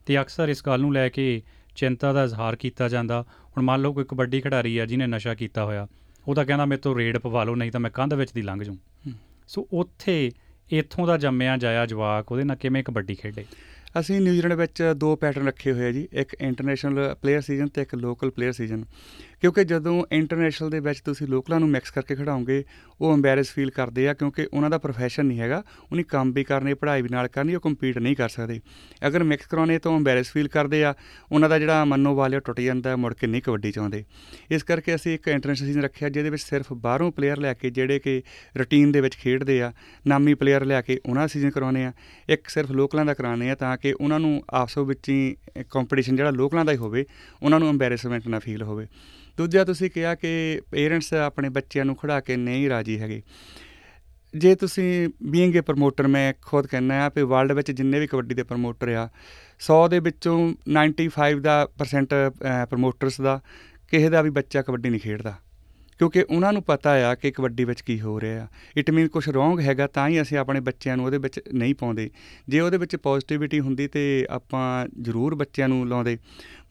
[0.07, 1.43] ਤੇ ਅਕਸਰ ਇਸ ਗੱਲ ਨੂੰ ਲੈ ਕੇ
[1.77, 5.65] ਚਿੰਤਾ ਦਾ ਇਜ਼ਹਾਰ ਕੀਤਾ ਜਾਂਦਾ। ਹੁਣ ਮੰਨ ਲਓ ਕੋਈ ਕਬੱਡੀ ਖਿਡਾਰੀ ਆ ਜਿਹਨੇ ਨਸ਼ਾ ਕੀਤਾ
[5.65, 5.87] ਹੋਇਆ।
[6.29, 8.63] ਉਹ ਤਾਂ ਕਹਿੰਦਾ ਮੇਰੇ ਤੋਂ ਰੇਡ ਪਵਾ ਲਓ ਨਹੀਂ ਤਾਂ ਮੈਂ ਕੰਧ ਵਿੱਚ ਦੀ ਲੰਘ
[8.63, 8.73] ਜੂ
[9.49, 10.31] ਸੋ ਉੱਥੇ
[10.71, 13.45] ਇੱਥੋਂ ਦਾ ਜੰਮਿਆ ਜਾਇਆ ਜਵਾਕ, ਉਹਦੇ ਨਾਲ ਕਿਵੇਂ ਕਬੱਡੀ ਖੇਡੇ?
[14.01, 17.95] ਅਸੀਂ ਨਿਊਜ਼ੀਲੈਂਡ ਵਿੱਚ ਦੋ ਪੈਟਰਨ ਰੱਖੇ ਹੋਏ ਆ ਜੀ, ਇੱਕ ਇੰਟਰਨੈਸ਼ਨਲ ਪਲੇਅਰ ਸੀਜ਼ਨ ਤੇ ਇੱਕ
[17.95, 18.85] ਲੋਕਲ ਪਲੇਅਰ ਸੀਜ਼ਨ
[19.43, 22.65] ਕਿਉਂਕਿ ਜਦੋਂ ਇੰਟਰਨੈਸ਼ਨਲ ਦੇ ਵਿੱਚ ਤੁਸੀਂ ਲੋਕਲਾਂ ਨੂੰ ਮਿਕਸ ਕਰਕੇ ਖਿਡਾਓਗੇ
[23.01, 26.75] ਉਹ ਐਮਬੈਰਸ ਫੀਲ ਕਰਦੇ ਆ ਕਿਉਂਕਿ ਉਹਨਾਂ ਦਾ profession ਨਹੀਂ ਹੈਗਾ। ਉਹਨੇ ਕੰਮ ਵੀ ਕਰਨੇ,
[26.75, 28.61] ਪੜ੍ਹਾਈ ਵੀ ਨਾਲ ਕਰਨੀ, ਉਹ ਕੰਪੀਟ ਨਹੀਂ ਕਰ ਸਕਦੇ।
[29.07, 30.95] ਅਗਰ ਮਿਕਸ ਕਰਾਉਣੇ ਤਾਂ ਐਮਬੈਰਸ ਫੀਲ ਕਰਦੇ ਆ।
[31.33, 34.05] ਉਹਨਾਂ ਦਾ ਜਿਹੜਾ ਮਨੋਬਲ ਟੁੱਟ ਜਾਂਦਾ, ਮੁੜ ਕੇ ਨਹੀਂ ਕਬੱਡੀ ਚਾਹੁੰਦੇ।
[34.51, 37.99] ਇਸ ਕਰਕੇ ਅਸੀਂ ਇੱਕ ਇੰਟਰਨੈਸ਼ਨਲ ਸੀਜ਼ਨ ਰੱਖਿਆ, ਜਿਹਦੇ ਵਿੱਚ ਸਿਰਫ ਬਾਹਰੋਂ ਪਲੇਅਰ ਲੈ ਕੇ ਜਿਹੜੇ
[37.99, 38.23] ਕਿ
[38.59, 39.73] ਰੁਟੀਨ ਦੇ ਵਿੱਚ ਖੇਡਦੇ ਆ,
[40.07, 41.93] ਨਾਮੀ ਪਲੇਅਰ ਲਿਆ ਕੇ ਉਹਨਾਂ ਸੀਜ਼ਨ ਕਰਾਉਣੇ ਆ।
[42.29, 45.37] ਇੱਕ ਸਿਰਫ ਲੋਕਲਾਂ ਦਾ ਕਰਾਉਣੇ ਆ ਤਾਂ ਕਿ ਉਹਨਾਂ ਨੂੰ ਆਪਸੋ ਵਿੱਚ ਹੀ
[45.71, 47.05] ਕੰਪੀਟੀਸ਼ਨ ਜਿਹੜਾ ਲੋਕਲਾਂ ਦਾ ਹੀ ਹੋਵੇ,
[47.43, 48.87] ਉਹਨਾਂ ਨੂੰ ਐਮਬੈਰਸਮੈਂਟ ਨਾ ਫੀਲ ਹੋਵੇ।
[49.37, 53.23] ਦੂਜਾ ਤੁਸੀਂ ਕਿਹਾ ਕਿ ਪੇਰੈਂਟਸ ਆਪਣੇ ਬੱਚਿਆਂ ਨੂੰ ਖੜਾ ਕੇ ਨਹੀਂ ਰਾਜੀ ਹੈਗੇ।
[54.37, 58.35] ਜੇ ਤੁਸੀਂ ਬੀਇੰਗ ਅ ਪ੍ਰਮੋਟਰ ਮੈਂ ਖੁਦ ਕਹਿੰਦਾ ਆ ਕਿ ਵਰਲਡ ਵਿੱਚ ਜਿੰਨੇ ਵੀ ਕਬੱਡੀ
[58.35, 59.09] ਦੇ ਪ੍ਰਮੋਟਰ ਆ
[59.59, 62.15] 100 ਦੇ ਵਿੱਚੋਂ 95 ਦਾ ਪਰਸੈਂਟ
[62.71, 63.41] ਪ੍ਰਮੋਟਰਸ ਦਾ,
[63.91, 65.35] ਕਿਸੇ ਦਾ ਵੀ ਬੱਚਾ ਕਬੱਡੀ ਨਹੀਂ ਖੇਡਦਾ।
[66.03, 69.61] ਕਿਉਂਕਿ ਉਹਨਾਂ ਨੂੰ ਪਤਾ ਆ ਕਿ ਕਬੱਡੀ ਵਿੱਚ ਕੀ ਹੋ ਰਿਹਾ। ਇਟ ਮੀਨ ਕੁਝ ਰੋਂਗ
[69.61, 72.11] ਹੈਗਾ ਤਾਂ ਹੀ ਅਸੀਂ ਆਪਣੇ ਬੱਚਿਆਂ ਨੂੰ ਉਹਦੇ ਵਿੱਚ ਨਹੀਂ ਪਾਉਂਦੇ।
[72.49, 76.17] ਜੇ ਉਹਦੇ ਵਿੱਚ ਪੋਜ਼ਿਟਿਵਿਟੀ ਹੁੰਦੀ ਤੇ ਆਪਾਂ ਜ਼ਰੂਰ ਬੱਚਿਆਂ ਨੂੰ ਲਾਉਂਦੇ।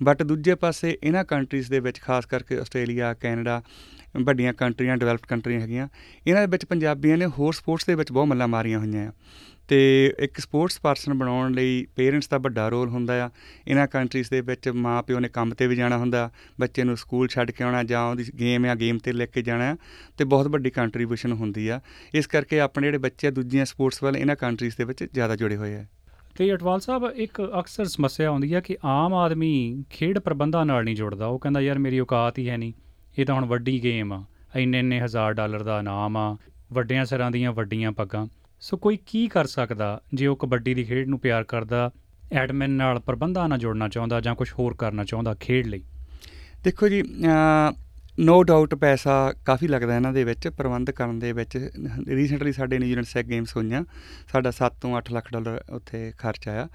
[0.03, 3.61] ਬਟ ਦੂਜੇ ਪਾਸੇ ਇਹਨਾਂ ਕੰਟਰੀਜ਼ ਦੇ ਵਿੱਚ, ਖਾਸ ਕਰਕੇ ਆਸਟ੍ਰੇਲੀਆ, ਕੈਨੇਡਾ,
[4.21, 5.87] ਵੱਡੀਆਂ ਕੰਟਰੀਆਂ ਡਿਵੈਲਪਡ ਕੰਟਰੀਆਂ ਹੈਗੀਆਂ,
[6.27, 9.11] ਇਹਨਾਂ ਦੇ ਵਿੱਚ ਪੰਜਾਬੀਆਂ ਨੇ ਹੋਰ ਸਪੋਰਟਸ ਦੇ ਵਿੱਚ ਬਹੁਤ ਮੱਲਾਂ ਮਾਰੀਆਂ ਹੋਈਆਂ ਆ।
[9.71, 13.29] ਤੇ ਇੱਕ ਸਪੋਰਟਸ ਪਰਸਨ ਬਣਾਉਣ ਲਈ ਪੇਰੈਂਟਸ ਦਾ ਵੱਡਾ ਰੋਲ ਹੁੰਦਾ ਆ।
[13.67, 17.27] ਇਹਨਾਂ ਕੰਟਰੀਜ਼ ਦੇ ਵਿੱਚ ਮਾਂ ਪਿਓ ਨੇ ਕੰਮ ਤੇ ਵੀ ਜਾਣਾ ਹੁੰਦਾ, ਬੱਚੇ ਨੂੰ ਸਕੂਲ
[17.27, 19.77] ਛੱਡ ਕੇ ਆਉਣਾ ਜਾਂ ਉਹਦੀ ਗੇਮ ਆ ਗੇਮ ਤੇ ਲੈ ਕੇ ਜਾਣਾ
[20.17, 21.81] ਤੇ ਬਹੁਤ ਵੱਡੀ ਕੰਟਰੀਬਿਊਸ਼ਨ ਹੁੰਦੀ ਆ।
[22.13, 25.75] ਇਸ ਕਰਕੇ ਆਪਣੇ ਜਿਹੜੇ ਬੱਚੇ ਦੂਜੀਆਂ ਸਪੋਰਟਸ ਵੱਲ ਇਹਨਾਂ ਕੰਟਰੀਜ਼ ਦੇ ਵਿੱਚ ਜ਼ਿਆਦਾ ਜੁੜੇ ਹੋਏ
[25.75, 25.85] ਆ।
[26.37, 30.95] ਤੇ ਅਟਵਾਲ ਸਾਹਿਬ, ਇੱਕ ਅਕਸਰ ਸਮੱਸਿਆ ਆਉਂਦੀ ਹੈ ਕਿ ਆਮ ਆਦਮੀ ਖੇਡ ਪ੍ਰਬੰਧਾਂ ਨਾਲ ਨਹੀਂ
[30.95, 32.73] ਜੁੜਦਾ। ਉਹ ਕਹਿੰਦਾ, ਯਾਰ, ਮੇਰੀ ਔਕਾਤ ਹੀ ਹੈ ਨਹੀਂ।
[33.17, 34.23] ਇਹ ਤਾਂ ਹੁਣ ਵੱਡੀ ਗੇਮ ਆ।
[34.55, 36.37] ਇੰਨੇ ਇੰਨੇ ਹਜ਼ਾਰ ਡਾਲਰ ਦਾ ਇਨਾਮ ਆ।
[36.73, 38.27] ਵੱਡਿਆਂ ਸਿਰਾਂ ਦੀਆਂ ਵੱਡੀਆਂ ਪੱਗਾਂ।
[38.61, 41.89] ਸੋ ਕੋਈ ਕੀ ਕਰ ਸਕਦਾ ਜੇ ਉਹ ਕਬੱਡੀ ਦੀ ਖੇਡ ਨੂੰ ਪਿਆਰ ਕਰਦਾ,
[42.31, 45.83] ਐਡਮਿਨ ਨਾਲ ਪ੍ਰਬੰਧਾਂ ਨਾਲ ਜੁੜਨਾ ਚਾਹੁੰਦਾ ਜਾਂ ਕੁਝ ਹੋਰ ਕਰਨਾ ਚਾਹੁੰਦਾ ਖੇਡ ਲਈ?
[46.63, 47.03] ਦੇਖੋ ਜੀ
[48.19, 49.13] ਨੋ ਡਾਊਟ ਪੈਸਾ
[49.45, 51.57] ਕਾਫੀ ਲੱਗਦਾ ਇਹਨਾਂ ਦੇ ਵਿੱਚ, ਪ੍ਰਬੰਧ ਕਰਨ ਦੇ ਵਿੱਚ।
[52.07, 53.83] ਰੀਸੈਂਟਲੀ ਸਾਡੇ ਨਿਊਜ਼ੀਲੈਂਡ ਸੈਕ ਗੇਮਸ ਹੋਈਆਂ,
[54.31, 56.67] ਸਾਡਾ 7 ਤੋਂ 8 ਲੱਖ ਡਾਲਰ ਉੱਥੇ ਖਰਚ ਆਇਆ।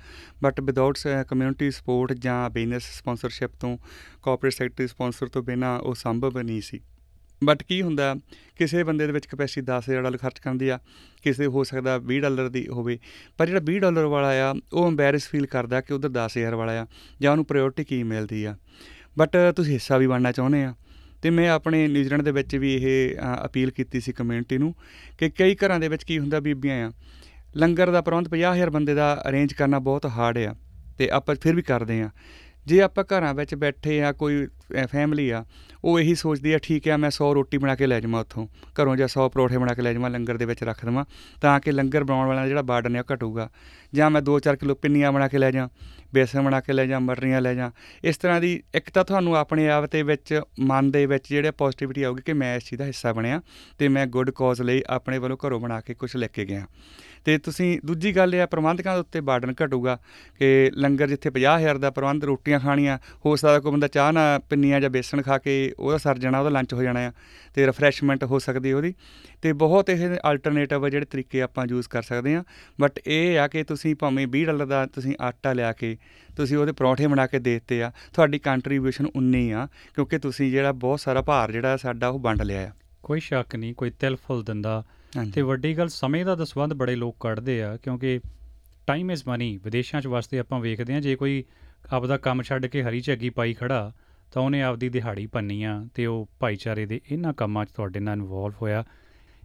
[0.43, 3.76] ਬਟ ਵਿਦਆਊਟ ਕਮਿਊਨਿਟੀ ਸਪੋਰਟ ਜਾਂ ਬਿਜ਼ਨਸ ਸਪਾਂਸਰਸ਼ਿਪ ਤੋਂ
[4.23, 6.81] ਕਾਰਪੋਰੇਟ ਸੈਕਟਰੀ ਸਪਾਂਸਰ ਤੋਂ ਬਿਨਾ ਉਹ ਸੰਭਵ ਨਹੀਂ ਸੀ।
[7.45, 8.14] ਬਟ ਕੀ ਹੁੰਦਾ,
[8.57, 10.78] ਕਿਸੇ ਬੰਦੇ ਦੇ ਵਿੱਚ ਕੈਪੈਸਿਟੀ 10000 ਡਾਲਰ ਖਰਚ ਕਰਦੀ ਆ,
[11.23, 12.99] ਕਿਸੇ ਹੋ ਸਕਦਾ 20 ਡਾਲਰ ਦੀ ਹੋਵੇ,
[13.38, 16.87] ਪਰ ਜਿਹੜਾ 20 ਡਾਲਰ ਵਾਲਾ ਆ, ਉਹ ਐਮਬੈਰਸ ਫੀਲ ਕਰਦਾ ਕਿ ਉਧਰ 10000 ਵਾਲਾ ਆ,
[17.21, 18.57] ਜਾਂ ਉਹਨੂੰ ਪ੍ਰਾਇੋਰਟੀ ਕੀ ਮਿਲਦੀ ਆ।
[19.19, 20.75] ਬਟ ਤੁਸੀਂ ਹਿੱਸਾ ਵੀ ਬਣਨਾ ਚਾਹੁੰਦੇ ਆ।
[21.23, 23.16] ਤੇ ਮੈਂ ਆਪਣੇ ਨਿਊਜ਼ੀਲੈਂਡ ਦੇ ਵਿੱਚ ਵੀ ਇਹ
[23.47, 24.75] ਅਪੀਲ ਕੀਤੀ ਸੀ ਕਮਿਊਨਿਟੀ ਨੂੰ
[25.19, 26.93] ਕਿ ਕਈ ਘਰਾਂ ਦੇ ਵਿੱਚ ਕੀ ਹੁੰਦਾ ਬੀਬੀਆਂ ਆ,
[27.57, 30.55] ਲੰਗਰ ਦਾ ਪ੍ਰਬੰਧ 50000 ਬੰਦੇ ਦਾ ਅਰੇਂਜ ਕਰਨਾ ਬਹੁਤ ਹਾਰਡ ਆ,
[30.99, 32.11] ਤੇ ਆਪਾਂ ਫਿਰ ਵੀ ਕਰਦੇ ਆ।
[32.66, 34.47] ਜੇ ਆਪਾਂ ਘਰਾਂ ਵਿੱਚ ਬੈਠੇ ਆ, ਕੋਈ
[34.87, 35.44] ਫੈਮਿਲੀ ਆ,
[35.85, 38.46] ਉਹ ਇਹੀ ਸੋਚਦੀ ਆ, ਠੀਕ ਆ, ਮੈਂ 100 ਰੋਟੀ ਬਣਾ ਕੇ ਲੈ ਜਾਵਾਂ ਉੱਥੋਂ।
[38.82, 41.04] ਘਰੋਂ ਜਾਂ 100 ਪਰੌਠੇ ਬਣਾ ਕੇ ਲੈ ਜਾਵਾਂ, ਲੰਗਰ ਦੇ ਵਿੱਚ ਰੱਖ ਦਵਾਂ,
[41.40, 43.50] ਤਾਂ ਕਿ ਲੰਗਰ ਬਣਾਉਣ ਵਾਲਾ ਜਿਹੜਾ ਬਾਰਡਨ ਹੈ ਉਹ ਘਟੂਗਾ।
[43.94, 45.68] ਜਾਂ ਮੈਂ 2-4 ਕਿਲੋ ਪਿੰਨੀਆਂ ਬਣਾ ਕੇ ਲੈ ਜਾਂ
[46.14, 47.70] ਬੇਸਣ ਬਣਾ ਕੇ ਲੈ ਜਾਂ ਮਟਰੀਆਂ ਲੈ ਜਾਂ
[48.04, 52.02] ਇਸ ਤਰ੍ਹਾਂ ਦੀ ਇੱਕ ਤਾਂ ਤੁਹਾਨੂੰ ਆਪਣੇ ਆਪ ਤੇ ਵਿੱਚ, ਮਨ ਦੇ ਵਿੱਚ ਜਿਹੜੇ ਪੋਜ਼ਿਟਿਵਿਟੀ
[52.02, 53.40] ਆਊਗੀ ਕਿ ਮੈਂ ਇਸ ਚੀਜ਼ ਦਾ ਹਿੱਸਾ ਬਣਿਆ
[53.78, 56.66] ਤੇ ਮੈਂ ਗੁੱਡ ਕਾਜ਼ ਲਈ ਆਪਣੇ ਵੱਲੋਂ ਘਰੋਂ ਬਣਾ ਕੇ ਕੁਝ ਲੈ ਕੇ ਗਿਆ।
[57.25, 59.99] ਤੇ ਤੁਸੀਂ ਦੂਜੀ ਗੱਲ ਇਹ ਆ, ਪ੍ਰਬੰਧਕਾਂ ਦੇ ਉੱਤੇ ਬਾਰਡਨ ਘਟੂਗਾ
[60.38, 64.81] ਕਿ ਲੰਗਰ ਜਿੱਥੇ 50000 ਦਾ ਪ੍ਰਬੰਧ ਰੋਟੀਆਂ ਖਾਣੀਆਂ, ਹੋ ਸਕਦਾ ਕੋਈ ਬੰਦਾ ਚਾਹ ਨਾ ਪਿੰਨੀਆਂ
[64.81, 67.13] ਜਾਂ ਬੇਸਣ ਖਾ ਕੇ ਉਹਦਾ ਸਰ ਜਾਣਾ ਉਹਦਾ ਲੰਚ ਹੋ ਜਾਣਾ ਆ
[67.55, 68.95] ਤੇ ਰਿਫਰੈਸ਼ਮੈਂਟ ਹੋ ਸਕਦੀ ਉਹਦੀ।
[69.43, 72.45] ਤੇ ਬਹੁਤ ਇਹ ਆਲਟਰਨੇਟਿਵ ਜਿਹੜੇ ਤਰੀਕੇ ਆਪਾਂ ਯੂਜ਼ ਕਰ ਸਕਦੇ ਆ।
[72.81, 75.97] ਬਟ ਇਹ ਆ ਕਿ ਤੁਸੀਂ ਭਾਵੇਂ 20 ਡਾਲਰ ਦਾ ਤੁਸੀਂ ਆਟਾ ਲਿਆ ਕੇ
[76.37, 80.73] ਤੁਸੀਂ ਉਹਦੇ ਪਰੌਂਠੇ ਬਣਾ ਕੇ ਦੇ ਦਿੱਤੇ ਆ ਤੁਹਾਡੀ ਕੰਟਰੀਬਿਊਸ਼ਨ ਉਨੀ ਆ ਕਿਉਂਕਿ ਤੁਸੀਂ ਜਿਹੜਾ
[80.73, 82.71] ਬਹੁਤ ਸਾਰਾ ਭਾਰ ਜਿਹੜਾ ਸਾਡਾ ਉਹ ਵੰਡ ਲਿਆ ਆ।
[83.03, 84.85] ਕੋਈ ਸ਼ੱਕ ਨਹੀਂ ਕੋਈ ਤਿਲ ਫੁੱਲ ਦਿੰਦਾ।
[85.35, 88.21] ਤੇ ਵੱਡੀ ਗੱਲ ਸਮੇਂ ਦਾ ਦਸਵੰਦ ਬੜੇ ਲੋਕ ਕੱਢਦੇ ਆ ਕਿਉਂਕਿ
[88.87, 91.45] ਟਾਈਮ ਇਜ਼ ਮਨੀ ਵਿਦੇਸ਼ਾਂ 'ਚ ਵਾਸਤੇ ਆਪਾਂ ਵੇਖਦੇ ਆ ਜੇ ਕੋਈ
[91.93, 93.93] ਆਪਦਾ ਕੰਮ ਛੱਡ ਕੇ ਹਰੀ ਝੱਗੀ ਪਾਈ ਖੜਾ
[94.33, 98.16] ਤਾਂ ਉਹਨੇ ਆਪਦੀ ਦਿਹਾੜੀ ਪੰਨੀ ਆ ਤੇ ਉਹ ਭਾਈਚਾਰੇ ਦੇ ਇਹਨਾਂ ਕੰਮਾਂ 'ਚ ਤੁਹਾਡੇ ਨਾਲ
[98.16, 98.85] ਇਨਵੋਲਵ ਹੋਇਆ।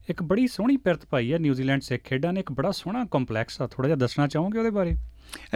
[0.09, 3.67] ਇੱਕ ਬੜੀ ਸੋਹਣੀ ਪਿਰਤ ਪਾਈ ਆ ਨਿਊਜ਼ੀਲੈਂਡ ਸਿੱਖ ਖੇਡਾਂ ਨੇ। ਇੱਕ ਬੜਾ ਸੋਹਣਾ ਕੰਪਲੈਕਸ ਆ।
[3.67, 4.95] ਥੋੜਾ ਜਿਹਾ ਦੱਸਣਾ ਚਾਹੋਗੇ ਉਹਦੇ ਬਾਰੇ?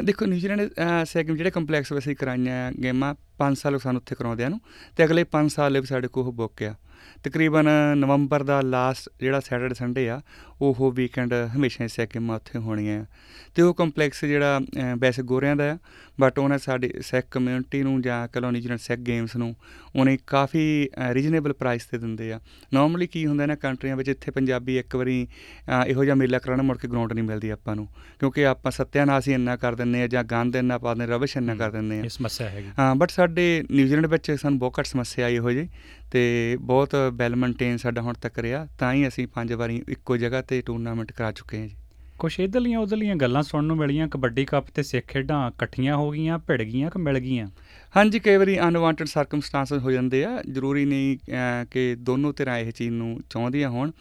[0.03, 0.61] ਦੇਖੋ ਨਿਊਜ਼ੀਲੈਂਡ
[1.05, 4.59] ਸਿੱਖ ਜਿਹੜੇ ਕੰਪਲੈਕਸ ਵੈਸੇ ਕਰਾਈਆਂ ਗੇਮਾਂ 5 ਸਾਲ ਸਾਨੂੰ ਉੱਥੇ ਕਰਾਉਂਦੇ ਆ ਨੂੰ
[4.97, 6.75] ਤੇ ਅਗਲੇ 5 ਸਾਲ ਲਈ ਸਾਡੇ ਕੋਲ ਬੁੱਕ ਆ।
[7.23, 10.21] ਤਕਰੀਬਨ ਨਵੰਬਰ ਦਾ ਲਾਸਟ ਜਿਹੜਾ ਸੈਟਰਡੇ ਸੰਡੇ ਆ
[10.61, 13.05] ਉਹ ਵੀਕਐਂਡ ਹਮੇਸ਼ਾ ਇਸੇ ਗੇਮਾਂ ਉੱਥੇ ਹੋਣੀਆਂ
[13.55, 14.61] ਤੇ ਉਹ ਕੰਪਲੈਕਸ ਜਿਹੜਾ
[14.97, 15.77] ਵੈਸੇ ਗੋਰਿਆਂ ਦਾ ਆ
[16.19, 19.55] ਬਟ ਉਹਨੇ ਸਾਡੀ ਸਿੱਖ ਕਮਿਊਨਿਟੀ ਨੂੰ ਜਾਂ ਕਲੋਨੀ ਜਿਹੜਾ ਸਿੱਖ ਗੇਮਸ ਨੂੰ
[19.95, 22.39] ਉਹਨੇ ਕਾਫੀ ਰੀਜਨੇਬਲ ਪ੍ਰਾਈਸ ਤੇ ਦਿੰਦੇ ਆ।
[22.73, 25.27] ਨਾਰਮਲੀ ਕੀ ਹੁੰਦਾ ਨਾ ਕੰਟਰੀਆਂ ਵਿੱਚ ਇੱਥੇ ਪੰਜਾਬੀ ਇੱਕ ਵਾਰੀ
[25.87, 27.87] ਇਹੋ ਜਿਹਾ ਮੇਲਾ ਕਰਾਉਣਾ ਮੁੜ ਕੇ ਗਰਾਊਂਡ ਨਹੀਂ ਮਿਲਦੀ ਆਪਾਂ ਨੂੰ
[28.19, 31.55] ਕਿਉਂਕਿ ਆਪਾਂ ਸੱਤਿਆਨਾਸ਼ ਹੀ ਇੰਨਾ ਕਰ ਦਿੰਨੇ ਆ ਜਾਂ ਗੰਦ ਇੰਨਾ ਪਾ ਦਿੰਦੇ ਰਵਿਸ਼ ਇੰਨਾ
[31.55, 35.25] ਕਰ ਦਿੰਦੇ ਆ। ਇਹ ਸਮੱਸਿਆ ਹੈਗੀ। ਹਾਂ ਬਟ ਸਾਡੇ ਨਿਊਜ਼ੀਲੈਂਡ ਵਿੱਚ ਸਾਨੂੰ ਬਹੁਤ ਘੱਟ ਸਮੱਸਿਆ
[35.25, 35.69] ਆਈ ਇਹੋ ਜੀ
[36.15, 40.41] ਤੇ ਬਹੁਤ ਵੈਲ ਮੇਨਟੇਨ ਸਾਡਾ ਹੁਣ ਤੱਕ ਰਿਹਾ ਤਾਂ ਹੀ ਅਸੀਂ ਪੰਜ ਵਾਰੀ ਇੱਕੋ ਜਗ੍ਹਾ
[40.41, 41.75] ਤੇ ਟੂਰਨਾਮੈਂਟ ਕਰਾ ਚੁੱਕੇ ਹਾਂ ਜੀ।
[42.19, 46.37] ਕੁਛ ਇਧਰਲੀਆਂ ਉਧਰਲੀਆਂ ਗੱਲਾਂ ਸੁਣਨ ਨੂੰ ਮਿਲੀਆਂ ਕਬੱਡੀ ਕੱਪ ਤੇ ਸਿੱਖ ਖੇਡਾਂ ਇਕੱਠੀਆਂ ਹੋ ਗਈਆਂ
[46.39, 47.47] ਭਿੜ ਗਈਆਂ ਕਿ ਮਿਲ ਗਈਆਂ?
[47.97, 51.17] ਹਾਂਜੀ ਕਈ ਵਾਰੀ ਅਨਵਾਂਟਡ ਸਰਕਮਸਟੈਂਸਸ ਹੋ ਜਾਂਦੇ ਆ ਜ਼ਰੂਰੀ ਨਹੀਂ
[51.71, 53.91] ਕਿ ਦੋਨੋਂ ਤਰ੍ਹਾਂ ਇਹ ਚੀਜ਼ ਨੂੰ ਚਾਹੁੰਦੀਆਂ ਹੋਣ।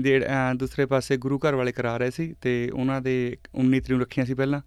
[0.00, 0.20] ਦੇ
[0.54, 4.26] ਦੂਸਰੇ ਪਾਸੇ ਗੁਰੂ ਘਰ ਵਾਲੇ ਕਰਾ ਰਹੇ ਸੀ ਤੇ ਉਹਨਾਂ ਦੇ 19 ਤਰੀਕ ਨੂੰ ਰੱਖੀਆਂ
[4.26, 4.60] ਸੀ ਪਹਿਲਾਂ।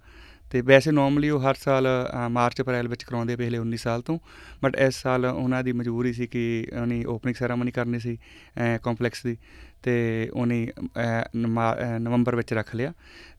[0.53, 1.87] ਤੇ ਵੈਸੇ ਨਾਰਮਲੀ ਉਹ ਹਰ ਸਾਲ
[2.31, 4.17] ਮਾਰਚ ਅਪ੍ਰੈਲ ਵਿੱਚ ਕਰਾਉਂਦੇ ਪਿਛਲੇ 19 ਸਾਲ ਤੋਂ
[4.63, 6.43] ਬਟ ਇਸ ਸਾਲ ਉਹਨਾਂ ਦੀ ਮਜਬੂਰੀ ਸੀ ਕਿ
[6.81, 8.17] ਉਹਨੀ ਓਪਨਿੰਗ ਸੈਰਾਮਨੀ ਕਰਨੀ ਸੀ
[8.83, 9.35] ਕੰਪਲੈਕਸ ਦੀ,
[9.83, 10.67] ਤੇ ਉਹਨੇ
[11.35, 12.93] ਨਵੰਬਰ ਵਿੱਚ ਰੱਖ ਲਿਆ।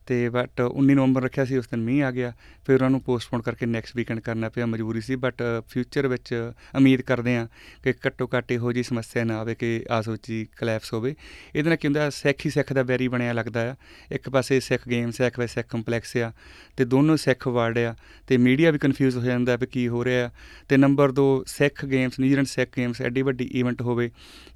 [0.05, 2.31] ਤੇ ਬਟ 19 ਨਵੰਬਰ ਰੱਖਿਆ ਸੀ, ਉਸ ਦਿਨ ਮੀਂਹ ਆ ਗਿਆ।
[2.65, 6.33] ਫਿਰ ਉਹਨਾਂ ਨੂੰ ਪੋਸਟਪੋਨ ਕਰਕੇ ਨੈਕਸਟ ਵੀਕਐਂਡ ਕਰਨਾ ਪਿਆ, ਮਜਬੂਰੀ ਸੀ। ਬਟ ਫਿਊਚਰ ਵਿੱਚ
[6.77, 7.47] ਉਮੀਦ ਕਰਦੇ ਆ
[7.83, 11.15] ਕਿ ਘੱਟੋ ਘੱਟ ਇਹੋ ਜੀ ਸਮੱਸਿਆ ਨਾ ਆਵੇ, ਕਿ ਆਸੋਚੀ ਕਲੈਪਸ ਹੋਵੇ।
[11.55, 13.75] ਇਹਦੇ ਨਾਲ ਕੀ ਹੁੰਦਾ, ਸਿੱਖ ਹੀ ਸਿੱਖ ਦਾ ਵੈਰੀ ਬਣਿਆ ਲੱਗਦਾ ਆ।
[14.11, 16.31] ਇੱਕ ਪਾਸੇ ਸਿੱਖ ਗੇਮਸ ਹੈ ਇੱਕ ਪਾਸੇ ਸਿੱਖ ਕੰਪਲੈਕਸ ਆ,
[16.77, 17.95] ਤੇ ਦੋਨੋਂ ਸਿੱਖ ਵਰਡ ਆ।
[18.27, 20.29] ਤੇ ਮੀਡੀਆ ਵੀ ਕਨਫਿਊਜ਼ ਹੋ ਜਾਂਦਾ ਵੀ ਕੀ ਹੋ ਰਿਹਾ
[20.69, 24.09] ਤੇ number 2 Sikh games New Zealand Sikh games ਐਡੀ ਵੱਡੀ ਇਵੈਂਟ ਹੋਵੇ,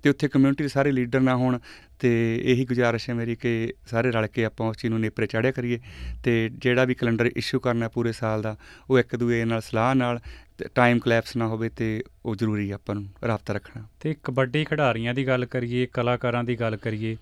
[0.04, 1.60] ਤੇ ਉੱਥੇ ਕਮਿਊਨਿਟੀ ਦੇ ਸਾਰੇ ਲੀਡਰ ਨਾ ਹੋਣ
[2.00, 2.10] ਤੇ
[2.46, 5.80] ਇਹੀ ਗੁਜ਼ਾਰਿਸ਼ ਹੈ ਮੇਰੀ ਕਿ ਸਾਰੇ ਰਲ ਕੇ ਆਪਾਂ ਉਸ ਚੀਜ਼ ਨੂੰ ਨੇਪਰੇ ਚਾੜਿਆ ਕਰੀਏ
[6.24, 8.56] ਤੇ ਜਿਹੜਾ ਵੀ ਕੈਲੰਡਰ ਇਸ਼ੂ ਕਰਨਾ ਪੂਰੇ ਸਾਲ ਦਾ
[8.90, 10.20] ਉਹ ਇੱਕ ਦੂਏ ਨਾਲ ਸਲਾਹ ਨਾਲ
[10.76, 15.28] ਟਾਈਮ ਕਲੈਪਸ ਨਾ ਹੋਵੇ ਤੇ ਉਹ ਜ਼ਰੂਰੀ ਆਪਾਂ ਨੂੰ ਰਾਬਤਾ ਰੱਖਣਾ। ਤੇ ਕਬੱਡੀ ਖਿਡਾਰੀਆਂ ਦੀ
[15.28, 17.16] ਗੱਲ ਕਰੀਏ ਕਲਾਕਾਰਾਂ ਦੀ ਗੱਲ ਕਰੀਏ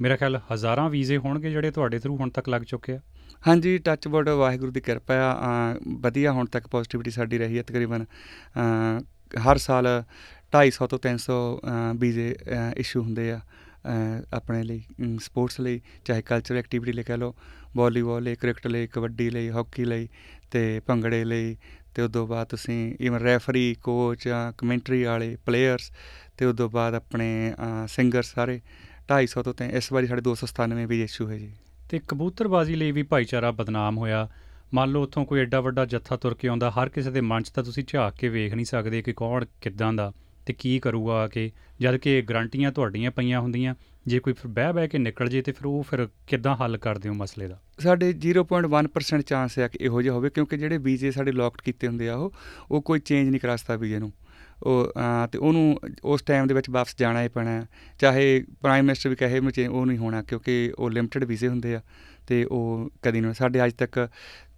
[0.00, 3.00] ਮੇਰਾ ਖਿਆਲ ਹਜ਼ਾਰਾਂ ਵੀਜ਼ੇ ਹੋਣਗੇ ਜਿਹੜੇ ਤੁਹਾਡੇ ਥਰੂ ਹੁਣ ਤੱਕ ਲੱਗ ਚੁੱਕੇ ਆ।
[3.48, 8.04] ਹਾਂਜੀ ਟੱਚ ਵੁੱਡ ਵਾਹਿਗੁਰੂ ਦੀ ਕਿਰਪਾ ਆ ਵਧੀਆ ਹੁਣ ਤੱਕ ਪੋਜ਼ਿਟਿਵਿਟੀ ਸਾਡੀ ਰਹੀ ਹੈ ਤਕਰੀਬਨ
[9.46, 9.86] ਹਰ ਸਾਲ
[10.52, 12.34] 250 ਤੋਂ 300 ਅ, ਵੀਜ਼ੇ
[12.76, 13.40] ਇਸ਼ੂ ਹੁੰਦੇ ਆ।
[14.32, 14.82] ਆਪਣੇ ਲਈ
[15.20, 17.34] ਸਪੋਰਟਸ ਲਈ, ਚਾਹੇ ਕਲਚਰਲ ਐਕਟੀਵਿਟੀ ਲਈ ਕਹਿ ਲਓ
[17.76, 20.08] ਵਾਲੀਬਾਲ ਲਈ ਕ੍ਰਿਕਟ ਲਈ, ਕਬੱਡੀ ਲਈ ਹਾਕੀ ਲਈ
[20.50, 21.56] ਤੇ ਭੰਗੜੇ ਲਈ
[21.94, 24.28] ਤੇ ਉਦੋਂ ਬਾਅਦ ਤੁਸੀਂ ਈਵਨ ਰੈਫਰੀ ਕੋਚ
[24.58, 25.90] ਕਮੈਂਟਰੀ ਵਾਲੇ ਪਲੇਅਰਸ
[26.38, 27.28] ਤੇ ਉਦੋਂ ਬਾਅਦ ਆਪਣੇ
[27.88, 28.60] ਸਿੰਗਰ ਸਾਰੇ
[29.08, 31.50] 250 ਤੋਂ ਤੇ ਇਸ ਵਾਰੀ ਸਾਡੇ 297 ਵੀ ਇਸ਼ੂ ਹੈ ਜੀ।
[31.88, 34.28] ਤੇ ਕਬੂਤਰਬਾਜ਼ੀ ਲਈ ਵੀ ਭਾਈਚਾਰਾ ਬਦਨਾਮ ਹੋਇਆ।
[34.74, 37.50] ਮੰਨ ਲਓ ਉੱਥੋਂ ਕੋਈ ਐਡਾ ਵੱਡਾ ਜੱਥਾ ਤੁਰ ਕੇ ਆਉਂਦਾ, ਹਰ ਕਿਸੇ ਦੇ ਮਨ 'ਚ
[37.50, 40.12] ਤਾਂ ਤੁਸੀਂ ਝਾਕ ਕੇ ਵੇਖ ਨਹੀਂ ਸਕਦੇ ਕਿ ਕੌਣ ਕਿੱਦਾਂ ਦਾ।
[40.46, 41.50] ਤੇ ਕੀ ਕਰੂਗਾ ਆ ਕੇ?
[41.80, 43.74] ਜਦ ਕਿ ਗਰੰਟੀਆਂ ਤੁਹਾਡੀਆਂ ਪਈਆਂ ਹੁੰਦੀਆਂ
[44.06, 47.08] ਜੇ ਕੋਈ ਫਿਰ ਬਹਿ ਬਹਿ ਕੇ ਨਿਕਲ ਜੇ ਤੇ ਫਿਰ ਉਹ ਫਿਰ ਕਿੱਦਾਂ ਹੱਲ ਕਰਦੇ
[47.08, 47.60] ਹੋ ਮਸਲੇ ਦਾ?
[47.78, 52.08] ਸਾਡੇ 0.1% ਚਾਂਸ ਹੈ ਕਿ ਇਹੋ ਜਿਹਾ ਹੋਵੇ ਕਿਉਂਕਿ ਜਿਹੜੇ ਵੀਜ਼ੇ ਸਾਡੇ ਲੌਕਡ ਕੀਤੇ ਹੁੰਦੇ
[52.08, 52.32] ਆ ਉਹ
[52.70, 54.12] ਉਹ ਕੋਈ ਚੇਂਜ ਨਹੀਂ ਕਰਾ ਸਕਦਾ ਵੀਜ਼ੇ ਨੂੰ।
[54.62, 57.66] ਉਹ ਅਹ, ਤੇ ਉਹਨੂੰ ਉਸ ਟਾਈਮ ਦੇ ਵਿੱਚ ਵਾਪਸ ਜਾਣਾ ਹੀ ਪੈਣਾ ਹੈ।
[57.98, 61.74] ਚਾਹੇ ਪ੍ਰਾਈਮ ਮਿਨਿਸਟਰ ਵੀ ਕਹੇ ਮੈਂ ਚੇ- ਉਹ ਨਹੀਂ ਹੋਣਾ ਕਿਉਂਕਿ ਉਹ ਲਿਮਟਿਡ ਵੀਜ਼ੇ ਹੁੰਦੇ
[61.74, 61.80] ਆ
[62.26, 64.08] ਤੇ ਉਹ ਕਦੀ ਨਹੀਂ ਸਾਡੇ ਅੱਜ ਤੱਕ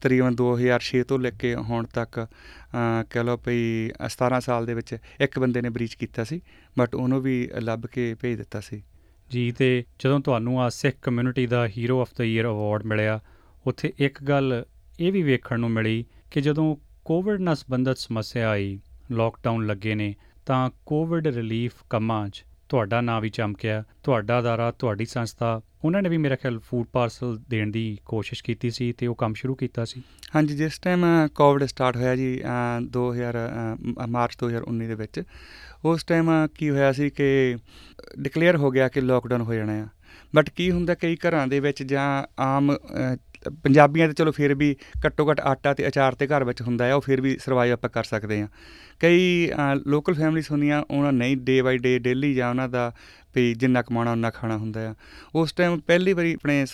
[0.00, 4.96] ਤਕਰੀਬਨ 2006 ਤੋਂ ਲੈ ਕੇ ਹੁਣ ਤੱਕ ਅਹ, ਕਹਿ ਲਓ ਭਈ 17 ਸਾਲ ਦੇ ਵਿੱਚ
[5.20, 6.40] ਇੱਕ ਬੰਦੇ ਨੇ ਬ੍ਰੀਚ ਕੀਤਾ ਸੀ
[6.78, 8.82] ਬਟ ਉਹਨੂੰ ਵੀ ਲੱਭ ਕੇ ਭੇਜ ਦਿੱਤਾ ਸੀ।
[9.30, 13.20] ਜੀ ਤੇ ਜਦੋਂ ਤੁਹਾਨੂੰ ਆ Sikh community the hero of the year award ਮਿਲਿਆ
[13.66, 14.64] ਉੱਥੇ ਇੱਕ ਗੱਲ
[15.00, 20.14] ਇਹ ਵੀ ਵੇਖਣ ਨੂੰ ਮਿਲੀ ਕਿ ਜਦੋਂ ਕੋਵਿਡ ਨਾਲ ਸੰਬੰਧਿਤ ਸਮੱਸਿਆ ਆਈ ਲੋਕਡਾਊਨ ਲੱਗੇ ਨੇ
[20.46, 26.08] ਤਾਂ ਕੋਵਿਡ ਰਿਲੀਫ ਕੰਮਾਂ 'ਚ ਤੁਹਾਡਾ ਨਾਂ ਵੀ ਚਮਕਿਆ ਤੁਹਾਡਾ ਅਦਾਰਾ ਤੁਹਾਡੀ ਸੰਸਥਾ ਉਹਨਾਂ ਨੇ
[26.08, 29.84] ਵੀ ਮੇਰਾ ਖਿਆਲ ਫੂਡ ਪਾਰਸਲ ਦੇਣ ਦੀ ਕੋਸ਼ਿਸ਼ ਕੀਤੀ ਸੀ ਤੇ ਉਹ ਕੰਮ ਸ਼ੁਰੂ ਕੀਤਾ
[29.84, 30.02] ਸੀ।
[30.36, 31.04] ਹਾਂਜੀ ਜਿਸ ਟਾਈਮ
[31.34, 35.22] ਕੋਵਿਡ ਸਟਾਰਟ ਹੋਇਆ ਜੀ ਅ, 2000 ਅ, ਮਾਰਚ 2019 ਦੇ ਵਿੱਚ
[35.84, 37.56] ਉਸ ਟਾਈਮ ਕੀ ਹੋਇਆ ਸੀ ਕਿ
[38.18, 39.86] ਡਿਕਲੇਅਰ ਹੋ ਗਿਆ ਕਿ ਲੋਕਡਾਊਨ ਹੋ ਜਾਣਾ ਆ।
[40.34, 43.16] ਬਟ ਕੀ ਹੁੰਦਾ ਕਈ ਘਰਾਂ ਦੇ ਵਿੱਚ ਜਾਂ ਆਮ ਅ,
[43.62, 46.94] ਪੰਜਾਬੀਆਂ ਤੇ ਚਲੋ ਫਿਰ ਵੀ ਘੱਟੋ ਘੱਟ ਆਟਾ ਤੇ ਅਚਾਰ ਤੇ ਘਰ ਵਿੱਚ ਹੁੰਦਾ ਆ
[46.94, 48.48] ਉਹ ਫਿਰ ਵੀ ਸਰਵਾਈਵ ਆਪਾਂ ਕਰ ਸਕਦੇ ਆ।
[49.00, 49.50] ਕਈ
[49.86, 52.92] ਲੋਕਲ ਫੈਮਿਲੀਜ਼ ਹੁੰਦੀਆਂ ਉਹਨਾਂ ਨਹੀਂ ਡੇ ਬਾਈ ਡੇ ਡੇਲੀ ਜਾਂ ਉਹਨਾਂ ਦਾ
[53.38, 54.94] ਵੀ ਜਿੰਨਾ ਕਮਾਉਣਾ ਉਹਨਾਂ ਖਾਣਾ ਹੁੰਦਾ ਆ।
[55.34, 56.66] ਉਸ ਟਾਈਮ ਪਹਿਲੀ ਵਾਰੀ ਆਪਣੇ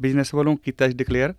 [0.00, 1.34] ਬਿਜ਼ਨਸ ਵੱਲੋਂ ਕੀਤਾ ਸੀ ਡਿਕਲੇਅਰ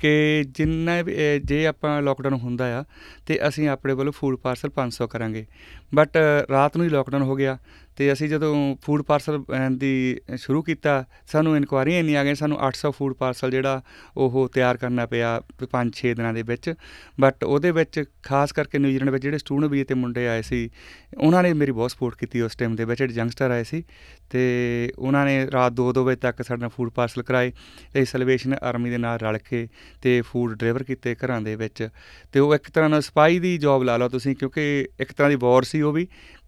[0.00, 2.84] ਕਿ ਜਿੰਨਾ ਵੀ, ਅਹ, ਜੇ ਆਪਾਂ ਲੋਕਡਾਊਨ ਹੁੰਦਾ ਆ
[3.26, 5.46] ਤੇ ਅਸੀਂ ਆਪਣੇ ਵੱਲੋਂ ਫੂਡ ਪਾਰਸਲ 500 ਕਰਾਂਗੇ।
[5.94, 6.16] ਬਟ
[6.50, 7.58] ਰਾਤ ਨੂੰ ਹੀ ਲੋਕਡਾਊਨ ਹੋ ਗਿਆ
[7.96, 9.44] ਤੇ ਅਸੀਂ ਜਦੋਂ ਫੂਡ ਪਾਰਸਲ
[9.76, 13.82] ਦੀ ਸ਼ੁਰੂ ਕੀਤਾ ਸਾਨੂੰ ਇਨਕੁਆਰੀਆਂ ਇੰਨੀਆਂ ਆ ਗਈਆਂ ਸਾਨੂੰ 800 ਫੂਡ ਪਾਰਸਲ ਜਿਹੜਾ
[14.16, 16.74] ਉਹ ਤਿਆਰ ਕਰਨਾ ਪਿਆ 5-6 ਦਿਨਾਂ ਦੇ ਵਿੱਚ।
[17.20, 20.70] ਬਟ ਉਹਦੇ ਵਿੱਚ ਖਾਸ ਕਰਕੇ ਨਿਊਜ਼ੀਲੈਂਡ ਵਿੱਚ ਜਿਹੜੇ ਸਟੂਡੈਂਟ ਵੀ ਤੇ ਮੁੰਡੇ ਆਏ ਸੀ
[21.18, 23.84] ਉਹਨਾਂ ਨੇ ਮੇਰੀ ਬਹੁਤ ਸਪੋਰਟ ਕੀਤੀ ਉਸ ਟਾਈਮ ਦੇ ਵਿੱਚ ਜਿਹੜੇ ਯੰਗਸਟਰ ਆਏ ਸੀ।
[24.30, 27.52] ਤੇ ਉਹਨਾਂ ਨੇ ਰਾਤ 2-2 ਵਜੇ ਤੱਕ ਸਾਡੇ ਨਾਲ ਫੂਡ ਪਾਰਸਲ ਕਰਾਏ।
[27.92, 29.68] ਤੇ ਸੈਲੀਬ੍ਰੇਸ਼ਨ ਆਰਮੀ ਦੇ ਨਾਲ ਰਲ ਕੇ
[30.02, 31.88] ਤੇ ਫੂਡ ਡਿਲੀਵਰ ਕੀਤੇ ਘਰਾਂ ਦੇ ਵਿੱਚ।
[32.32, 35.36] ਤੇ ਉਹ ਇੱਕ ਤਰ੍ਹਾਂ ਨਾਲ ਸਪਾਈ ਦੀ ਜੌਬ ਲਾ ਲਓ ਤੁਸੀਂ, ਕਿਉਂਕਿ ਇੱਕ ਤਰ੍ਹਾਂ ਦੀ
[35.36, 36.06] ਵਾਰ ਸੀ ਉਹ ਵੀ।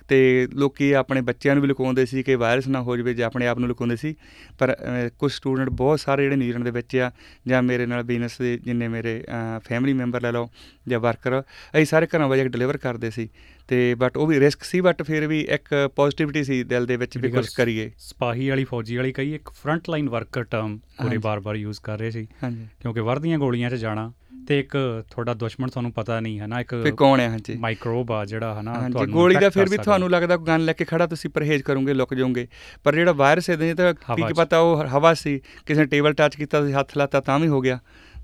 [0.08, 3.46] ਤੇ ਲੋਕੀ ਆਪਣੇ ਬੱਚਿਆਂ ਨੂੰ ਵੀ ਲੁਕਾਉਂਦੇ ਸੀ ਕਿ ਵਾਇਰਸ ਨਾ ਹੋ ਜਾਵੇ ਜਾਂ ਆਪਣੇ
[3.46, 4.14] ਆਪ ਨੂੰ ਲੁਕਾਉਂਦੇ ਸੀ।
[4.58, 4.76] ਪਰ
[5.18, 7.10] ਕੁਝ ਸਟੂਡੈਂਟ ਬਹੁਤ ਸਾਰੇ ਜਿਹੜੇ ਨਿਊਜ਼ੀਲੈਂਡ ਦੇ ਵਿੱਚ ਆ
[7.46, 9.22] ਜਾਂ ਮੇਰੇ ਨਾਲ ਬਿਜ਼ਨਸ ਦੇ ਜਿੰਨੇ ਮੇਰੇ
[9.64, 10.48] ਫੈਮਿਲੀ ਮੈਂਬਰ ਲੈ ਲਓ
[10.88, 13.28] ਜਾਂ ਵਰਕਰ ਅਸੀਂ ਸਾਰੇ ਘਰਾਂ ਵਜੇ ਡਿਲੀਵਰ ਕਰਦੇ ਸੀ।
[13.68, 17.18] ਤੇ ਬਟ ਉਹ ਵੀ ਰਿਸਕ ਸੀ ਬਟ ਫਿਰ ਵੀ ਇੱਕ ਪੋਜ਼ਿਟਿਵਿਟੀ ਸੀ ਦਿਲ ਦੇ ਵਿੱਚ
[17.18, 21.18] ਵੀ ਕੁਝ ਕਰੀਏ। ਸਪਾਹੀ ਵਾਲੀ ਫੌਜੀ ਵਾਲੀ ਕਈ ਇੱਕ ਫਰੰਟ ਲਾਈਨ ਵਰਕਰ ਟਰਮ ਪੂਰੇ ਹਾਂਜੀ।
[21.18, 24.12] ਬਾਰ-ਬਾਰ ਯੂਜ਼ ਕਰ ਰਹੇ ਸੀ। ਕਿਉਂਕਿ ਵਰਦੀਆਂ ਗੋਲੀਆਂ 'ਚ ਜਾਣਾ
[24.46, 24.76] ਤੇ ਇੱਕ
[25.10, 28.54] ਤੁਹਾਡਾ ਦੁਸ਼ਮਣ ਤੁਹਾਨੂੰ ਪਤਾ ਨਹੀਂ ਹੈ ਨਾ ਇੱਕ ਫਿਰ ਕੌਣ ਹੈ ਹਾਂਜੀ ਮਾਈਕਰੋਬ ਆ ਜਿਹੜਾ
[28.54, 31.62] ਹੈ ਨਾ ਤੁਹਾਨੂੰ ਗੋਲੀ ਦਾ ਫਿਰ ਵੀ। ਤੁਹਾਨੂੰ ਲੱਗਦਾ ਗਨ ਲੈ ਕੇ ਖੜਾ ਤੁਸੀਂ ਪਰਹੇਜ਼
[31.62, 32.46] ਕਰੋਗੇ ਲੁਕ ਜਾਓਗੇ
[32.84, 36.36] ਪਰ ਜਿਹੜਾ ਵਾਇਰਸ ਇਹਦੇ ਤਾਂ ਕੀ ਕੀ। ਪਤਾ ਉਹ ਹਵਾ ਸੀ ਕਿਸੇ ਨੇ ਟੇਬਲ ਟੱਚ
[36.36, 37.78] ਕੀਤਾ ਤੁਸੀਂ ਹੱਥ ਲਾਤਾ ਤਾਂ ਵੀ ਹੋ ਗਿਆ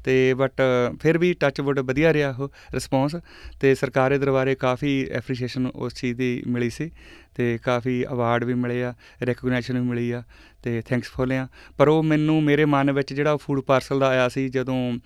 [0.04, 0.60] ਤੇ ਬਟ
[1.00, 3.14] ਫਿਰ ਵੀ ਟੱਚ ਵੁੱਡ ਵਧੀਆ ਰਿਹਾ ਉਹ ਰਿਸਪੌਂਸ
[3.60, 6.90] ਤੇ ਸਰਕਾਰੀ ਦਰਬਾਰੇ ਕਾਫੀ ਐਪਰੀਸ਼ੀਏਸ਼ਨ ਉਸ ਚੀਜ਼ ਦੀ ਮਿਲੀ ਸੀ
[7.34, 8.94] ਤੇ ਕਾਫੀ ਅਵਾਰਡ ਵੀ ਮਿਲੇ ਆ
[9.26, 10.22] ਰੈਕਗਨਾਈਜੇਸ਼ਨ ਵੀ ਮਿਲੀ ਆ
[10.62, 14.48] ਤੇ ਥੈਂਕਸਫੁਲ ਆ ਪਰ ਉਹ ਮੈਨੂੰ ਮੇਰੇ ਮਨ ਵਿੱਚ ਜਿਹੜਾ ਫੂਡ ਪਾਰਸਲ ਦਾ ਆਇਆ ਸੀ
[14.48, 14.98] ਜਦੋਂ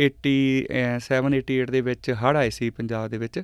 [0.00, 0.60] 87
[1.30, 3.42] 88 ਦੇ ਵਿੱਚ ਹੜ੍ਹ ਆਏ ਸੀ ਪੰਜਾਬ ਦੇ ਵਿੱਚ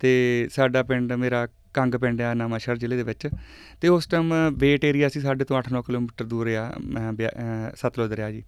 [0.00, 3.28] ਤੇ ਸਾਡਾ ਪਿੰਡ ਮੇਰਾ ਕੰਗ ਪਿੰਡ ਆ ਨਵਾਂਸ਼ਹਿਰ ਜ਼ਿਲ੍ਹੇ ਦੇ ਵਿੱਚ
[3.80, 7.70] ਤੇ ਉਸ ਟਾਈਮ ਵੇਟ ਏਰੀਆ ਸੀ ਸਾਡੇ ਤੋਂ 8-9 ਕਿਲੋਮੀਟਰ ਦੂਰ ਆ ਅਮ, ਬਿਆ- ਅਮ,
[7.76, 8.42] ਸਤਲੁਜ ਦਰਿਆ ਜੀ।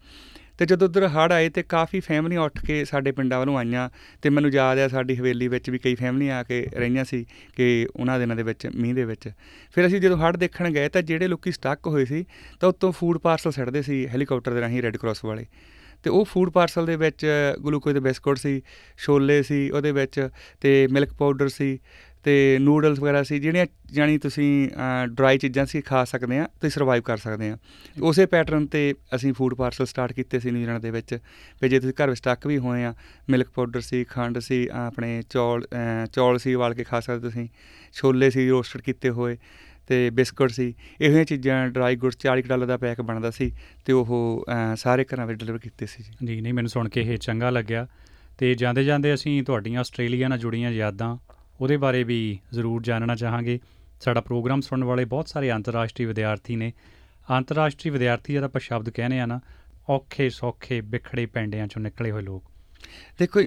[0.58, 3.90] ਤੇ ਜਦੋਂ ਉਧਰ ਹੜ੍ਹ ਆਏ ਤੇ ਕਾਫੀ ਫੈਮਲੀਆਂ ਉੱਠ ਕੇ ਸਾਡੇ ਪਿੰਡਾਂ ਵੱਲੋਂ ਆਈਆਂ
[4.22, 7.88] ਤੇ ਮੈਨੂੰ ਯਾਦ ਆ ਸਾਡੀ ਹਵੇਲੀ ਵਿੱਚ ਵੀ ਕਈ ਫੈਮਲੀਆਂ ਆ ਕੇ ਰਹੀਆਂ ਸੀ ਕਿ
[7.96, 9.30] ਉਹਨਾਂ ਦਿਨਾਂ ਦੇ ਵਿੱਚ, ਮੀਂਹ ਦੇ ਵਿੱਚ।
[9.74, 12.24] ਫਿਰ ਅਸੀਂ ਜਦੋਂ ਹੜ੍ਹ ਦੇਖਣ ਗਏ ਤਾਂ ਜਿਹੜੇ ਲੋਕੀ ਸਟਕ ਹੋਏ ਸੀ
[12.60, 15.46] ਤਾਂ ਉੱਤੋਂ ਫੂਡ ਪਾਰਸਲ ਛੱਡਦੇ ਸੀ ਹੈਲੀਕਾਪਟਰ ਦੇ ਰਾਹੀਂ ਰੈੱਡ ਕਰਾਸ ਵਾਲੇ।
[16.02, 17.26] ਤੇ ਉਹ ਫੂਡ ਪਾਰਸਲ ਦੇ ਵਿੱਚ
[17.66, 18.62] ਗਲੂਕੋਜ਼ ਦੇ ਬਿਸਕੁਟ ਸੀ,
[18.98, 20.28] ਛੋਲੇ ਸੀ, ਉਹਦੇ ਵਿੱਚ
[20.60, 21.78] ਤੇ ਮਿਲਕ ਪਾਊਡਰ ਸੀ
[22.24, 24.68] ਤੇ ਨੂਡਲਸ ਵਗੈਰਾ ਸੀ, ਜਿਹੜੀਆਂ ਜਾਨੀ ਤੁਸੀਂ
[25.04, 27.58] ਡਰਾਈ ਚੀਜ਼ਾਂ ਸੀ, ਖਾ ਸਕਦੇ ਆ ਤੇ ਸਰਵਾਈਵ ਕਰ ਸਕਦੇ ਆ
[28.02, 31.18] ਉਸੇ ਪੈਟਰਨ ਤੇ ਅਸੀਂ ਫੂਡ ਪਾਰਸਲ ਸਟਾਰਟ ਕੀਤੇ ਸੀ ਨਿਊਜ਼ੀਲੈਂਡ ਦੇ ਵਿੱਚ,
[31.62, 32.94] ਵੀ ਜੇ ਤੁਸੀਂ ਘਰ ਵਿੱਚ ਸਟਕ ਵੀ ਹੋਏ ਆ
[33.30, 37.20] ਮਿਲਕ ਪਾਊਡਰ ਸੀ, ਖੰਡ ਸੀ ਅਹ ਆਪਣੇ ਚੌਲ ਅਹ ਚੌਲ ਸੀ ਉਬਾਲ ਕੇ ਖਾ ਸਕਦੇ
[37.20, 37.48] ਤੁਸੀਂ,
[37.92, 39.37] ਛੋਲੇ ਸੀ ਰੋਸਟਡ ਕੀਤੇ ਹੋਏ
[39.87, 43.52] ਤੇ ਬਿਸਕੁਟ ਸੀ, ਇਹੋ ਜਿਹੀਆਂ ਚੀਜ਼ਾਂ ਡਰਾਈ ਗੁੱਡਸ 40 ਕੁ ਡਾਲਰ ਦਾ ਪੈਕ ਬਣਦਾ ਸੀ
[43.84, 47.00] ਤੇ ਉਹ ਅਹ ਸਾਰੇ ਘਰਾਂ ਵਿੱਚ ਡਿਲੀਵਰ ਕੀਤੇ ਸੀ ਜੀ। ਜੀ, ਨਹੀਂ, ਮੈਨੂੰ ਸੁਣ ਕੇ
[47.00, 47.87] ਇਹ ਚੰਗਾ ਲੱਗਿਆ
[48.38, 51.16] ਤੇ ਜਾਂਦੇ ਜਾਂਦੇ ਅਸੀਂ ਤੁਹਾਡੀਆਂ ਆਸਟ੍ਰੇਲੀਆ ਨਾਲ ਜੁੜੀਆਂ ਯਾਦਾਂ
[51.60, 53.60] ਉਹਦੇ ਬਾਰੇ ਵੀ ਜ਼ਰੂਰ ਜਾਣਨਾ ਚਾਹਾਂਗੇ।
[54.00, 56.72] ਸਾਡਾ ਪ੍ਰੋਗਰਾਮ ਸੁਣਨ ਵਾਲੇ ਬਹੁਤ ਸਾਰੇ ਅੰਤਰਰਾਸ਼ਟਰੀ ਵਿਦਿਆਰਥੀ ਨੇ।
[57.30, 59.40] ਅੰਤਰਰਾਸ਼ਟਰੀ ਵਿਦਿਆਰਥੀ ਜਦ ਆਪਾਂ ਸ਼ਬਦ ਕਹਿੰਦੇ ਆ ਨਾ,
[59.88, 62.44] ਔਖੇ ਸੌਖੇ ਵਿਖੜੇ ਪੈਂਡਿਆਂ ਚੋਂ ਨਿਕਲੇ ਹੋਏ ਲੋਕ।
[63.18, 63.40] ਦੇਖੋ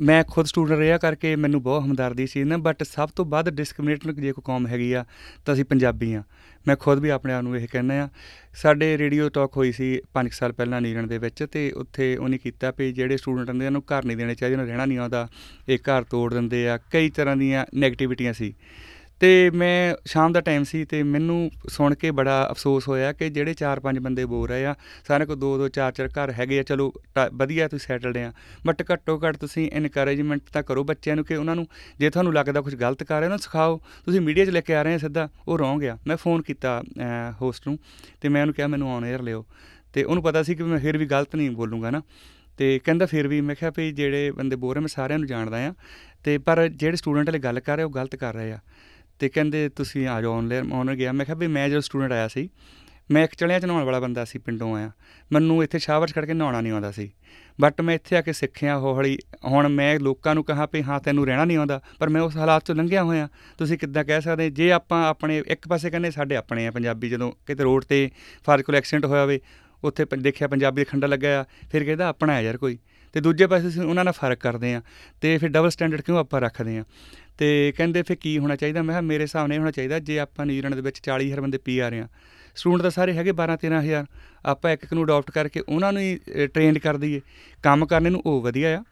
[0.00, 4.20] ਮੈਂ ਖੁਦ ਸਟੂਡੈਂਟ ਰਿਹਾ ਕਰਕੇ ਮੈਨੂੰ ਬਹੁਤ ਹਮਦਰਦੀ ਸੀ ਨਾ ਬਟ ਸਭ ਤੋਂ ਵੱਧ ਡਿਸਕ੍ਰਿਮੀਨੇਟਡ
[4.20, 5.04] ਜੇ ਕੋਈ ਕੌਮ ਹੈਗੀ ਆ,
[5.44, 6.22] ਤਾਂ ਅਸੀਂ ਪੰਜਾਬੀ ਆ।
[6.66, 8.08] ਮੈਂ ਖੁਦ ਵੀ ਆਪਣੇ ਆਪ ਨੂੰ ਇਹ ਕਹਿੰਦਾ ਆ।
[8.54, 12.72] ਸਾਡੇ ਰੇਡੀਓ ਟਾਕ ਹੋਈ ਸੀ 5 ਸਾਲ ਪਹਿਲਾਂ ਨੀਲਣ ਦੇ ਵਿੱਚ ਤੇ ਉੱਥੇ ਉਹਨੇ ਕੀਤਾ
[12.78, 15.28] ਵੀ ਜਿਹੜੇ ਸਟੂਡੈਂਟ ਹੁੰਦੇ ਉਹਨੂੰ ਘਰ ਨਹੀਂ ਦੇਣੇ ਚਾਹੀਦੇ, ਉਹਨਾਂ ਰਹਿਣਾ ਨਹੀਂ ਆਉਂਦਾ।
[15.68, 18.54] ਇਹ ਘਰ ਤੋੜ ਦਿੰਦੇ ਆ, ਕਈ ਤਰ੍ਹਾਂ ਦੀਆਂ ਨੈਗੇਟਿਵਿਟੀਆਂ ਸੀ।
[19.20, 23.54] ਤੇ ਮੈਂ ਸ਼ਾਮ ਦਾ ਟਾਈਮ ਸੀ ਤੇ ਮੈਨੂੰ ਸੁਣ ਕੇ ਬੜਾ ਅਫਸੋਸ ਹੋਇਆ ਕਿ ਜਿਹੜੇ
[23.54, 24.74] 4-5 ਬੰਦੇ ਬੋਲ ਰਹੇ ਆ
[25.08, 26.92] ਸਾਰੇ ਕੋ 2-2 4-4 ਘਰ ਹੈਗੇ ਆ, ਚਲੋ
[27.34, 28.32] ਵਧੀਆ ਤੁਸੀਂ ਸੈਟਲਡ ਆ।
[28.66, 31.66] ਬਟ ਘੱਟੋ ਘੱਟ ਤੁਸੀਂ ਇਨਕਰੇਜਮੈਂਟ ਤਾਂ ਕਰੋ ਬੱਚਿਆਂ ਨੂੰ ਕਿ ਉਹਨਾਂ ਨੂੰ
[31.98, 34.74] ਜੇ ਤੁਹਾਨੂੰ ਲੱਗਦਾ ਕੁਝ ਗਲਤ ਕਰ ਰਹੇ ਉਹਨਾਂ ਨੂੰ ਸਿਖਾਓ। ਤੁਸੀਂ ਮੀਡੀਆ 'ਚ ਲੈ ਕੇ
[34.74, 36.82] ਆ ਰਹੇ ਆ ਸਿੱਧਾ, ਉਹ ਰੋਂਗ ਆ। ਮੈਂ ਫੋਨ ਕੀਤਾ
[37.40, 37.78] ਹੋਸਟ ਨੂੰ
[38.20, 39.44] ਤੇ ਮੈਂ ਉਹਨੂੰ ਕਿਹਾ, ਮੈਨੂੰ ਆਨ 에ਅਰ ਲਿਓ।
[39.92, 42.02] ਤੇ ਉਹਨੂੰ ਪਤਾ ਸੀ ਕਿ ਮੈਂ ਫਿਰ ਵੀ ਗਲਤ ਨਹੀਂ ਬੋਲੂੰਗਾ ਨਾ।
[42.58, 45.66] ਤੇ ਕਹਿੰਦਾ ਫਿਰ ਵੀ, ਮੈਂ ਕਿਹਾ ਵੀ ਜਿਹੜੇ ਬੰਦੇ ਬੋਲ ਰਹੇ ਮੈਂ ਸਾਰਿਆਂ ਨੂੰ ਜਾਣਦਾ
[45.66, 45.72] ਆ।
[46.24, 48.58] ਤੇ ਪਰ ਜਿਹੜੇ ਸਟੂਡੈਂਟ ਵਾਲੇ ਗੱਲ ਕਰ ਰਹੇ ਉਹ ਗਲਤ ਕਰ ਰਹੇ ਆ।
[49.18, 52.28] ਤੇ ਕਹਿੰਦੇ ਤੁਸੀਂ ਆ ਜਾਓ ਆਨਲਾਈਨ ਆਨਰ ਗਿਆ ਮੈਂ ਕਿਹਾ ਵੀ ਮੈਂ ਜਦੋਂ ਸਟੂਡੈਂਟ ਆਇਆ
[52.28, 52.48] ਸੀ,
[53.10, 54.90] ਮੈਂ ਇੱਕ ਚਲਿਆ ਚ ਨਹਾਉਣ ਵਾਲਾ ਬੰਦਾ ਸੀ ਪਿੰਡੋਂ ਆਇਆ।
[55.32, 57.12] ਮੈਨੂੰ ਇੱਥੇ ਸ਼ਾਵਰ ਛੱਡ ਕੇ ਨਹਾਉਣਾ ਨਹੀਂ ਆਉਂਦਾ ਸੀ।
[57.60, 61.26] ਬਟ ਮੈਂ ਇੱਥੇ ਆ ਕੇ ਸਿੱਖਿਆ ਹੌਲੀ। ਹੁਣ ਮੈਂ ਲੋਕਾਂ ਨੂੰ ਕਹਾ ਵੀ ਹਾਂ, ਤੈਨੂੰ
[61.26, 64.50] ਰਹਿਣਾ ਨਹੀਂ ਆਉਂਦਾ, ਪਰ ਮੈਂ ਉਸ ਹਾਲਾਤ ਚੋਂ ਲੰਘਿਆ ਹੋਇਆ। ਤੁਸੀਂ ਕਿੱਦਾਂ ਕਹਿ ਸਕਦੇ?
[64.50, 68.10] ਜੇ ਆਪਾਂ ਆਪਣੇ ਇੱਕ ਪਾਸੇ ਕਹਿੰਦੇ ਸਾਡੇ ਆਪਣੇ ਆ ਪੰਜਾਬੀ, ਜਦੋਂ ਕਿਤੇ ਰੋਡ ਤੇ
[68.44, 69.40] ਫਾਰ ਕੋਲ ਐਕਸੀਡੈਂਟ ਹੋਇਆ ਹੋਵੇ,
[69.84, 72.78] ਉੱਥੇ ਦੇਖਿਆ ਪੰਜਾਬੀ ਦੇ ਖੰਡਾ ਲੱਗਾ ਆ, ਫਿਰ ਕਹਿੰਦਾ ਆਪਣਾ ਹੈ ਯਾਰ ਕੋਈ।
[73.12, 74.82] ਤੇ ਦੂਜੇ ਪਾਸੇ ਉਹਨਾਂ ਨਾਲ ਫ਼ਰਕ ਕਰਦੇ ਆ।
[75.20, 76.84] ਤੇ ਫਿਰ ਡਬਲ ਸਟੈਂਡਰਡ ਕਿਉਂ ਆਪਾਂ ਰੱਖਦੇ ਆ?
[77.38, 78.82] ਤੇ ਕਹਿੰਦੇ ਫਿਰ ਕੀ ਹੋਣਾ ਚਾਹੀਦਾ?
[78.82, 81.78] ਮੈਂ ਕਿਹਾ ਮੇਰੇ ਹਿਸਾਬ ਨਾਲ ਹੋਣਾ ਚਾਹੀਦਾ, ਜੇ ਆਪਾਂ ਨਿਊਜ਼ੀਲੈਂਡ ਦੇ ਵਿੱਚ 40000 ਬੰਦੇ ਪੀ
[81.78, 82.08] ਆ ਰਹੇ ਆ
[82.56, 84.04] ਸਟੂਡੈਂਟ ਤਾਂ ਸਾਰੇ ਹੈਗੇ 12 13000
[84.44, 87.20] ਆਪਾਂ ਇੱਕ ਇੱਕ ਨੂੰ ਅਡਾਪਟ ਕਰਕੇ ਉਹਨਾਂ ਨੂੰ ਹੀ ਟ੍ਰੇਨਡ ਕਰ ਦਈਏ।
[87.62, 88.82] ਕੰਮ ਕਰਨੇ ਨੂੰ ਉਹ ਵਧੀਆ ਆ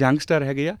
[0.00, 0.76] ਯੰਗਸਟਰ ਹੈਗੇ ਆ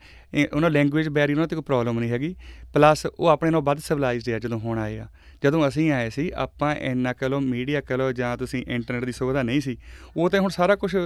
[0.52, 2.34] ਉਹਨਾਂ ਲੈਂਗੁਏਜ ਬੈਰੀਅਰ ਉਹਨਾਂ ਤੇ ਕੋਈ ਪ੍ਰੋਬਲਮ ਨਹੀਂ ਹੈਗੀ
[2.74, 5.06] ਪਲੱਸ ਉਹ ਆਪਣੇ ਨਾਲੋਂ ਵੱਧ ਸਿਵਲਾਈਜ਼ਡ ਆ ਜਦੋਂ ਹੁਣ ਆਏ ਆ।
[5.44, 9.12] ਜਦੋਂ ਅਸੀਂ ਆਏ ਸੀ ਆਪਾਂ ਇੰਨਾ ਕਹ ਲੋ ਮੀਡੀਆ ਕਹ ਲੋ ਜਾਂ ਤੁਸੀਂ ਇੰਟਰਨੈਟ ਦੀ
[9.12, 9.76] ਸੁਵਿਧਾ ਨਹੀਂ ਸੀ
[10.16, 10.96] ਉਹ ਤੇ ਹੁਣ ਸਾਰਾ ਕੁਝ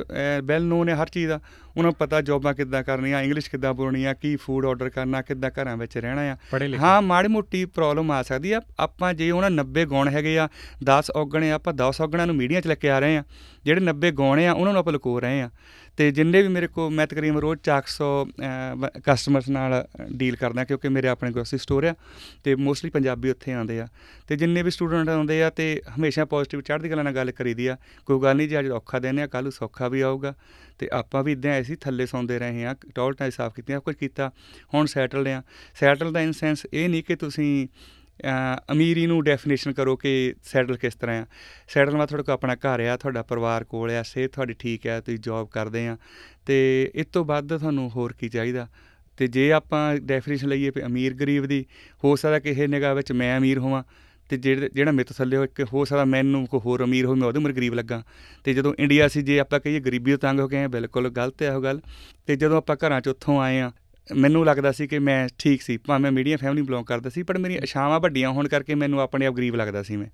[0.44, 4.04] ਵੈਲ ਨੋਨ ਹੈ ਹਰ ਚੀਜ਼ ਦਾ। ਉਹਨਾਂ ਨੂੰ ਪਤਾ ਜੌਬਾਂ ਕਿੱਦਾਂ ਕਰਨੀਆਂ ਇੰਗਲਿਸ਼ ਕਿੱਦਾਂ ਬੋਲਣੀ
[4.20, 6.36] ਕੀ ਫੂਡ ਆਰਡਰ ਕਰਨਾ ਕਿੱਦਾਂ ਘਰਾਂ ਵਿੱਚ ਰਹਿਣਾ ਆ।
[6.78, 10.48] ਹਾਂ ਮਾੜੀ ਮੋਟੀ ਪ੍ਰੋਬਲਮ ਆ ਸਕਦੀ ਆ। ਆਪਾਂ ਜੇ ਉਹਨਾਂ 90 ਗੁਣ ਹੈਗੇ ਆ
[10.84, 13.24] 10 ਔਗਣੇ ਆਪਾਂ 10 ਔਗਣਾਂ ਨੂੰ ਮੀਡੀਆ 'ਚ ਲੈ ਕੇ ਆ ਰਹੇ ਆ।
[13.64, 15.50] ਜਿਹੜੇ 90 ਗਾਉਣੇ ਆ ਉਹਨਾਂ ਨੂੰ ਆਪਾਂ ਲੁਕੋ ਰਹੇ ਆ।
[15.96, 18.26] ਤੇ ਜਿੰਨੇ ਵੀ ਮੇਰੇ ਕੋ ਮੈਂ ਤਕਰੀਬਨ ਰੋਜ਼ 400
[19.04, 21.94] ਕਸਟਮਰਸ ਨਾਲ ਡੀਲ ਕਰਦਾ ਕਿਉਂਕਿ ਮੇਰੇ ਆਪਣੇ ਗਰੋਸਰੀ ਸਟੋਰ ਆ।
[22.44, 23.88] ਤੇ ਮੋਸਟਲੀ ਪੰਜਾਬੀ ਉੱਥੇ ਆਉਂਦੇ ਆ।
[24.28, 27.76] ਤੇ ਜਿੰਨੇ ਵੀ ਸਟੂਡੈਂਟ ਆਉਂਦੇ ਆ ਤੇ ਹਮੇਸ਼ਾ ਪੋਜ਼ਿਟਿਵ ਚੜ੍ਹਦੀ ਗੱਲਾਂ ਨਾਲ ਗੱਲ ਕਰੀਦੀ ਆ,
[28.06, 30.34] ਕੋਈ ਗੱਲ ਨਹੀਂ ਜੇ ਅੱਜ ਔਖਾ ਦਿਨ ਆ ਕੱਲ ਸੌਖਾ ਵੀ ਆਊਗਾ।
[30.78, 34.30] ਤੇ ਆਪਾਂ ਵੀ ਇਦਾਂ ਐਸੀ ਥੱਲੇ ਸੌਂਦੇ ਰਹੇ ਆ ਟੋਲਟਾਂ ਸਾਫ਼ ਕੀਤੀਆਂ ਕੁਝ ਕੀਤਾ,
[34.74, 35.42] ਹੁਣ ਸੈਟਲਡ ਆ
[35.80, 37.66] ਸੈਟਲ ਦਾ ਇਨ ਸੈਂਸ ਇਹ ਨਹੀਂ ਕਿ ਤੁਸੀਂ
[38.72, 41.26] ਅਮੀਰੀ ਨੂੰ ਡੈਫੀਨੇਸ਼ਨ ਕਰੋ ਕਿ ਸੈਟਲ ਕਿਸ ਤਰ੍ਹਾਂ ਆ।
[41.68, 45.18] ਸੈਟਲ ਮਤਲਬ ਤੁਹਾਡਾ ਆਪਣਾ ਘਰ ਆ, ਤੁਹਾਡਾ ਪਰਿਵਾਰ ਕੋਲ ਆ, ਸਿਹਤ ਤੁਹਾਡੀ ਠੀਕ ਆ, ਤੁਸੀਂ
[45.18, 45.96] ਜੌਬ ਕਰਦੇ ਆ
[46.46, 48.66] ਤੇ ਇਸ ਤੋਂ ਵੱਧ ਤੁਹਾਨੂੰ ਹੋਰ ਕੀ ਚਾਹੀਦਾ?
[49.18, 51.64] ਤੇ ਜੇ ਆਪਾਂ ਡੈਫੀਨੇਸ਼ਨ ਲਈਏ ਕਿ ਅਮੀਰ ਗਰੀਬ ਦੀ,
[52.04, 53.82] ਹੋ ਸਕਦਾ ਕਿ ਇਹ ਨਿਗਾਹ ਵਿੱਚ ਮੈਂ ਅਮੀਰ ਹੋਵਾਂ।
[54.28, 57.20] ਤੇ ਜਿਹੜਾ ਜਿਹੜਾ ਮੇਰੇ ਤੋਂ ਥੱਲੇ ਹੋ ਇੱਕ ਹੋ ਸਕਦਾ ਮੈਨੂੰ ਕੋਈ ਹੋਰ ਅਮੀਰ ਹੋਵੇ,
[57.20, 58.02] ਮੈਂ ਉਹਦੇ ਉਮਰ ਗਰੀਬ ਲੱਗਾ।
[58.44, 61.56] ਤੇ ਜਦੋਂ ਇੰਡੀਆ ਸੀ, ਜੇ ਆਪਾਂ ਕਹੀਏ ਗਰੀਬੀ ਤੋਂ ਤੰਗ ਹੋ ਗਏ ਬਿਲਕੁਲ ਗਲਤ ਹੈ
[61.56, 61.80] ਉਹ ਗੱਲ।
[62.26, 63.72] ਤੇ ਜਦੋਂ ਆਪਾਂ ਘਰਾਂ 'ਚ ਉੱਥੋਂ ਆਏ ਆ,
[64.16, 67.60] ਮੈਨੂੰ ਲੱਗਦਾ ਸੀ ਕਿ ਮੈਂ ਠੀਕ ਸੀ, ਭਾਵੇਂ ਮੀਡੀਆ ਫੈਮਿਲੀ ਬਿਲੋਂਗ ਕਰਦਾ ਸੀ, ਪਰ ਮੇਰੀਆਂ
[67.60, 70.06] ਇਸ਼ਾਵਾਂ ਵੱਡੀਆਂ ਹੋਣ ਕਰਕੇ ਮੈਨੂੰ ਆਪਣੇ ਆਪ ਗਰੀਬ ਲੱਗਦਾ ਸੀ ਮੈਂ।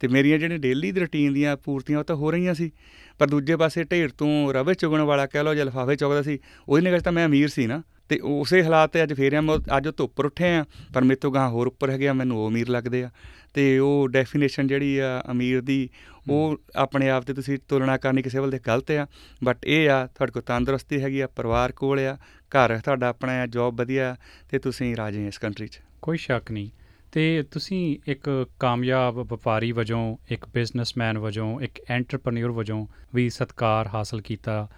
[0.00, 2.70] ਤੇ ਮੇਰੀਆਂ ਜਿਹੜੀਆਂ ਡੇਲੀ ਦੀ ਰੁਟੀਨ ਦੀਆਂ ਪੂਰਤੀਆਂ, ਉਹ ਤਾਂ ਹੋ ਰਹੀਆਂ ਸੀ।
[3.18, 6.84] ਪਰ ਦੂਜੇ ਪਾਸੇ ਢੇਰ ਤੋਂ ਰਵੇ ਚੁਗਣ ਵਾਲਾ, ਕਹਿ ਲੋ ਜਾਂ ਲਫਾਫੇ ਚੁਗਦਾ ਸੀ, ਉਹਦੀ
[6.84, 9.42] ਨਿਗਾਹ ਤਾਂ ਮੈਂ ਅਮੀਰ ਸੀ ਨਾ। ਤੇ ਉਸੇ ਹਾਲਾਤ ਤੇ ਅੱਜ ਫੇਰ ਆ
[9.76, 12.50] ਅੱਜ ਉਹ ਧੁੱਪ ਉੱਠੇ ਆ ਪਰ ਮੇਰੇ ਤੋਂ ਗਾਂ ਹੋਰ ਉੱਪਰ ਹੈਗੇ ਆ ਮੈਨੂੰ ਉਹ
[12.50, 13.10] ਅਮੀਰ ਲੱਗਦੇ ਆ।
[13.54, 15.88] ਤੇ ਉਹ ਡੈਫੀਨੇਸ਼ਨ ਜਿਹੜੀ ਆ ਅਮੀਰ ਦੀ
[16.30, 19.06] ਉਹ ਆਪਣੇ ਆਪ ਤੇ ਤੁਸੀਂ ਤੁਲਨਾ ਕਰਨੀ ਕਿਸੇ ਵੱਲ ਦੇ ਗਲਤ ਆ
[19.44, 22.16] ਬਟ ਇਹ ਆ ਤੁਹਾਡੇ ਕੋਲ ਤੰਦਰੁਸਤੀ ਹੈਗੀ ਆ ਪਰਿਵਾਰ ਕੋਲ ਆ
[22.50, 24.16] ਘਰ ਤੁਹਾਡਾ ਆਪਣਾ ਆ ਜੌਬ ਵਧੀਆ
[24.50, 26.70] ਤੇ ਤੁਸੀਂ ਰਾਜੇ ਇਸ ਕੰਟਰੀ 'ਚ। ਕੋਈ ਸ਼ੱਕ ਨਹੀਂ।
[27.12, 34.20] ਤੇ ਤੁਸੀਂ ਇੱਕ ਕਾਮਯਾਬ ਵਪਾਰੀ ਵਜੋਂ ਇੱਕ ਬਿਜ਼ਨਸਮੈਨ ਵਜੋਂ ਇੱਕ ਐਂਟਰਪ੍ਰੈਨਿਓਰ ਵਜੋਂ ਵੀ ਸਤਕਾਰ ਹਾਸਲ
[34.20, 34.68] ਕੀਤਾ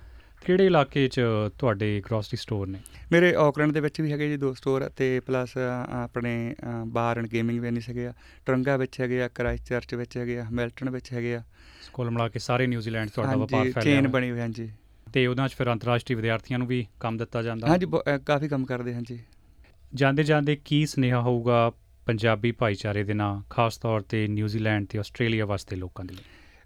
[0.44, 1.20] ਕਿਹੜੇ ਇਲਾਕੇ 'ਚ
[1.58, 2.78] ਤੁਹਾਡੇ ਗਰੋਸਰੀ ਸਟੋਰ ਨੇ?
[3.12, 5.56] ਮੇਰੇ ਆਕਲੈਂਡ ਦੇ ਵਿੱਚ ਵੀ ਹੈਗੇ ਜੀ ਦੋ ਸਟੋਰ ਤੇ ਪਲੱਸ
[5.94, 6.32] ਆਪਣੇ
[6.86, 8.12] ਬਾਰ ਐਂਡ ਗੇਮਿੰਗ ਵੈਨਿਸ ਹੈਗੇ ਆ।
[8.46, 11.42] ਟਰੰਗਾ ਵਿੱਚ ਹੈਗੇ ਆ ਕ੍ਰਾਈਸਟ ਚਰਚ ਵਿੱਚ ਹੈਗੇ ਆ ਮੈਲਟਨ ਵਿੱਚ ਹੈਗੇ ਆ।
[11.82, 14.68] ਸਕੂਲ ਮਿਲਾ ਕੇ ਸਾਰੇ ਨਿਊਜ਼ੀਲੈਂਡ ਤੁਹਾਡਾ ਵਪਾਰ ਫੈਲਿਆ ਚੇਨ ਬਣੀ ਹੋਈ ਹਾਂਜੀ।
[15.12, 17.66] ਤੇ ਉਹਨਾਂ 'ਚ ਫਿਰ ਅੰਤਰਰਾਸ਼ਟਰੀ ਵਿਦਿਆਰਥੀਆਂ ਨੂੰ ਵੀ ਕੰਮ ਦਿੱਤਾ ਜਾਂਦਾ?
[17.68, 17.86] ਹਾਂਜੀ
[18.26, 19.18] ਕਾਫੀ ਕੰਮ ਕਰਦੇ ਹਾਂ ਜੀ
[19.94, 21.70] ਜਾਂਦੇ ਜਾਂਦੇ ਕੀ ਸਨੇਹਾ ਹੋਊਗਾ
[22.06, 26.22] ਪੰਜਾਬੀ ਭਾਈਚਾਰੇ ਦੇ ਨਾਲ ਖਾਸ ਤੌਰ ਤੇ ਨਿਊਜ਼ੀਲੈਂਡ ਤੇ ਆਸਟ੍ਰੇਲੀਆ ਵਾਸਤੇ ਲੋਕਾਂ ਦੇ ਲਈ?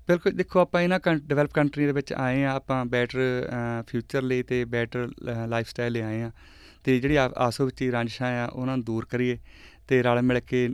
[0.09, 3.19] ਬਿਲਕੁਲ, ਦੇਖੋ ਆਪਾਂ ਇਹਨਾਂ ਡਿਵੈਲਪ ਕੰਟਰੀ ਦੇ ਵਿੱਚ ਆਏ ਆ ਆਪਾਂ ਬੈਟਰ
[3.89, 5.09] ਫਿਊਚਰ ਲਈ ਤੇ ਬੈਟਰ
[5.49, 6.31] ਲਾਈਫ ਸਟਾਈਲ ਲਈ ਆਏ ਆ
[6.85, 9.39] ਤੇ ਜਿਹੜੀ ਆਸੋ ਵਿੱਚ ਰਾਂਝਾਂ ਆ, ਉਹਨਾਂ ਨੂੰ ਦੂਰ ਕਰੀਏ
[9.89, 10.69] ਤੇ ਰਲ ਮਿਲ ਕੇ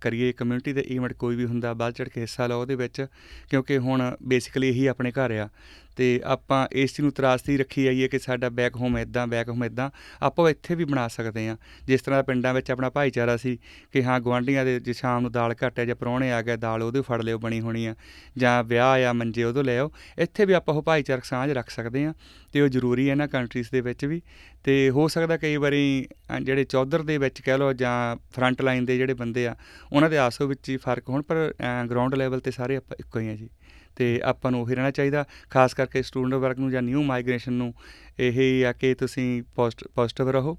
[0.00, 3.06] ਕਰੀਏ ਕਮਿਊਨਿਟੀ ਦੇ ਇਵੈਂਟ ਕੋਈ ਵੀ ਹੁੰਦਾ ਬਾਅਦ ਚੜ ਕੇ ਹਿੱਸਾ ਲਓ ਉਹਦੇ ਵਿੱਚ,
[3.50, 5.48] ਕਿਉਂਕਿ ਹੁਣ ਬੇਸਿਕਲੀ ਇਹੀ ਆਪਣੇ ਘਰ ਆ।
[5.96, 9.64] ਤੇ ਆਪਾਂ ਇਸ ਚੀਜ਼ ਨੂੰ ਤਰਾਸਦੀ ਰੱਖੀ ਆਈਏ ਕਿ ਸਾਡਾ ਬੈਕ ਹੋਮ ਇਦਾਂ ਬੈਕ ਹੋਮ
[9.64, 9.90] ਇਦਾਂ
[10.22, 13.58] ਆਪਾਂ ਇੱਥੇ ਵੀ ਬਣਾ ਸਕਦੇ ਆ ਜਿਸ ਤਰ੍ਹਾਂ ਪਿੰਡਾਂ ਵਿੱਚ ਆਪਣਾ ਭਾਈਚਾਰਾ ਸੀ
[13.92, 17.00] ਕਿ ਹਾਂ ਗਵਾਂਢੀਆਂ ਦੇ ਜੇ ਸ਼ਾਮ ਨੂੰ ਦਾਲ ਘਟਿਆ ਜਾਂ ਪਰੌਣੇ ਆ ਗਏ, ਦਾਲ ਉਹਦੇ
[17.00, 17.94] ਫੜ ਲਿਓ ਬਣੀ ਹੋਣੀ ਆ
[18.38, 22.04] ਜਾਂ ਵਿਆਹ ਆ, ਮੰਜੇ ਉਹਦੋਂ ਲੈ ਆਓ। ਇੱਥੇ ਵੀ ਆਪਾਂ ਉਹ ਭਾਈਚਾਰਕ ਸਾਂਝ ਰੱਖ ਸਕਦੇ
[22.04, 22.14] ਆ
[22.52, 24.20] ਤੇ ਉਹ ਜ਼ਰੂਰੀ ਹੈ ਨਾ ਕੰਟਰੀਜ਼ ਦੇ ਵਿੱਚ ਵੀ।
[24.64, 26.06] ਤੇ ਹੋ ਸਕਦਾ ਕਈ ਵਾਰੀ
[26.42, 29.56] ਜਿਹੜੇ ਚੌਧਰ ਦੇ ਵਿੱਚ ਕਹਿ ਲਓ ਜਾਂ ਫਰੰਟ ਲਾਈਨ ਦੇ ਜਿਹੜੇ ਬੰਦੇ ਆ,
[29.92, 31.54] ਉਹਨਾਂ ਦੇ ਆਸੋ ਵਿੱਚ ਹੀ ਫ਼ਰਕ ਹੋਣ, ਪਰ
[31.90, 33.48] ਗਰਾਊਂਡ ਲੈਵਲ ਤੇ ਸਾਰੇ ਆਪਾਂ ਇੱਕੋ ਹੀ ਆ ਜੀ।
[33.96, 37.72] ਤੇ ਆਪਾਂ ਨੂੰ ਉਹੀ ਰਹਿਣਾ ਚਾਹੀਦਾ, ਖਾਸ ਕਰਕੇ ਸਟੂਡੈਂਟ ਵਰਕ ਨੂੰ ਜਾਂ ਨਿਊ ਮਾਈਗ੍ਰੇਸ਼ਨ ਨੂੰ।
[38.18, 40.56] ਇਹ ਹੀ ਆ ਕਿ ਤੁਸੀਂ ਪੋਜ਼ਿਟਿਵ ਰਹੋ,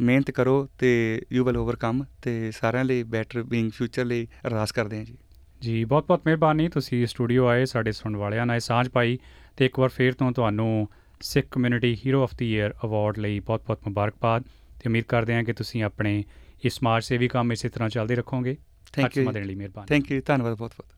[0.00, 0.90] ਮਿਹਨਤ ਕਰੋ ਤੇ
[1.32, 5.16] ਯੂ ਵਿਲ ਓਵਰਕਮ ਤੇ ਸਾਰਿਆਂ ਲਈ ਬੈਟਰ ਬੀਇੰਗ ਫਿਊਚਰ ਲਈ ਅਰਦਾਸ ਕਰਦੇ ਹਾਂ ਜੀ।
[5.60, 9.18] ਜੀ ਬਹੁਤ ਬਹੁਤ ਮਿਹਰਬਾਨੀ। ਤੁਸੀਂ ਸਟੂਡੀਓ ਆਏ, ਸਾਡੇ ਸੁਣਨ ਵਾਲਿਆਂ ਨਾਲ ਸਾਂਝ ਪਾਈ
[9.56, 10.88] ਤੇ ਇੱਕ ਵਾਰ ਫੇਰ ਤੋਂ ਤੁਹਾਨੂੰ
[11.22, 15.52] Sikh community hero of the year award ਲਈ ਬਹੁਤ-ਬਹੁਤ ਮੁਬਾਰਕਬਾਦ ਤੇ ਉਮੀਦ ਕਰਦੇ ਹਾਂ ਕਿ
[15.52, 16.24] ਤੁਸੀਂ ਆਪਣੇ
[16.64, 18.56] ਇਸ ਸਮਾਜ ਸੇਵੀ ਕੰਮ ਇਸੇ ਤਰ੍ਹਾਂ ਚੱਲਦੇ ਰੱਖੋਗੇ।
[18.92, 20.92] ਥੈਂਕ ਯੂ ਸਮਾਂ ਦੇਣ ਲਈ ਮਿਹਰਬਾਨੀ। ਥੈਂਕ ਯੂ ਧੰਨਵਾਦ ਬਹੁਤ ਬਹੁਤ।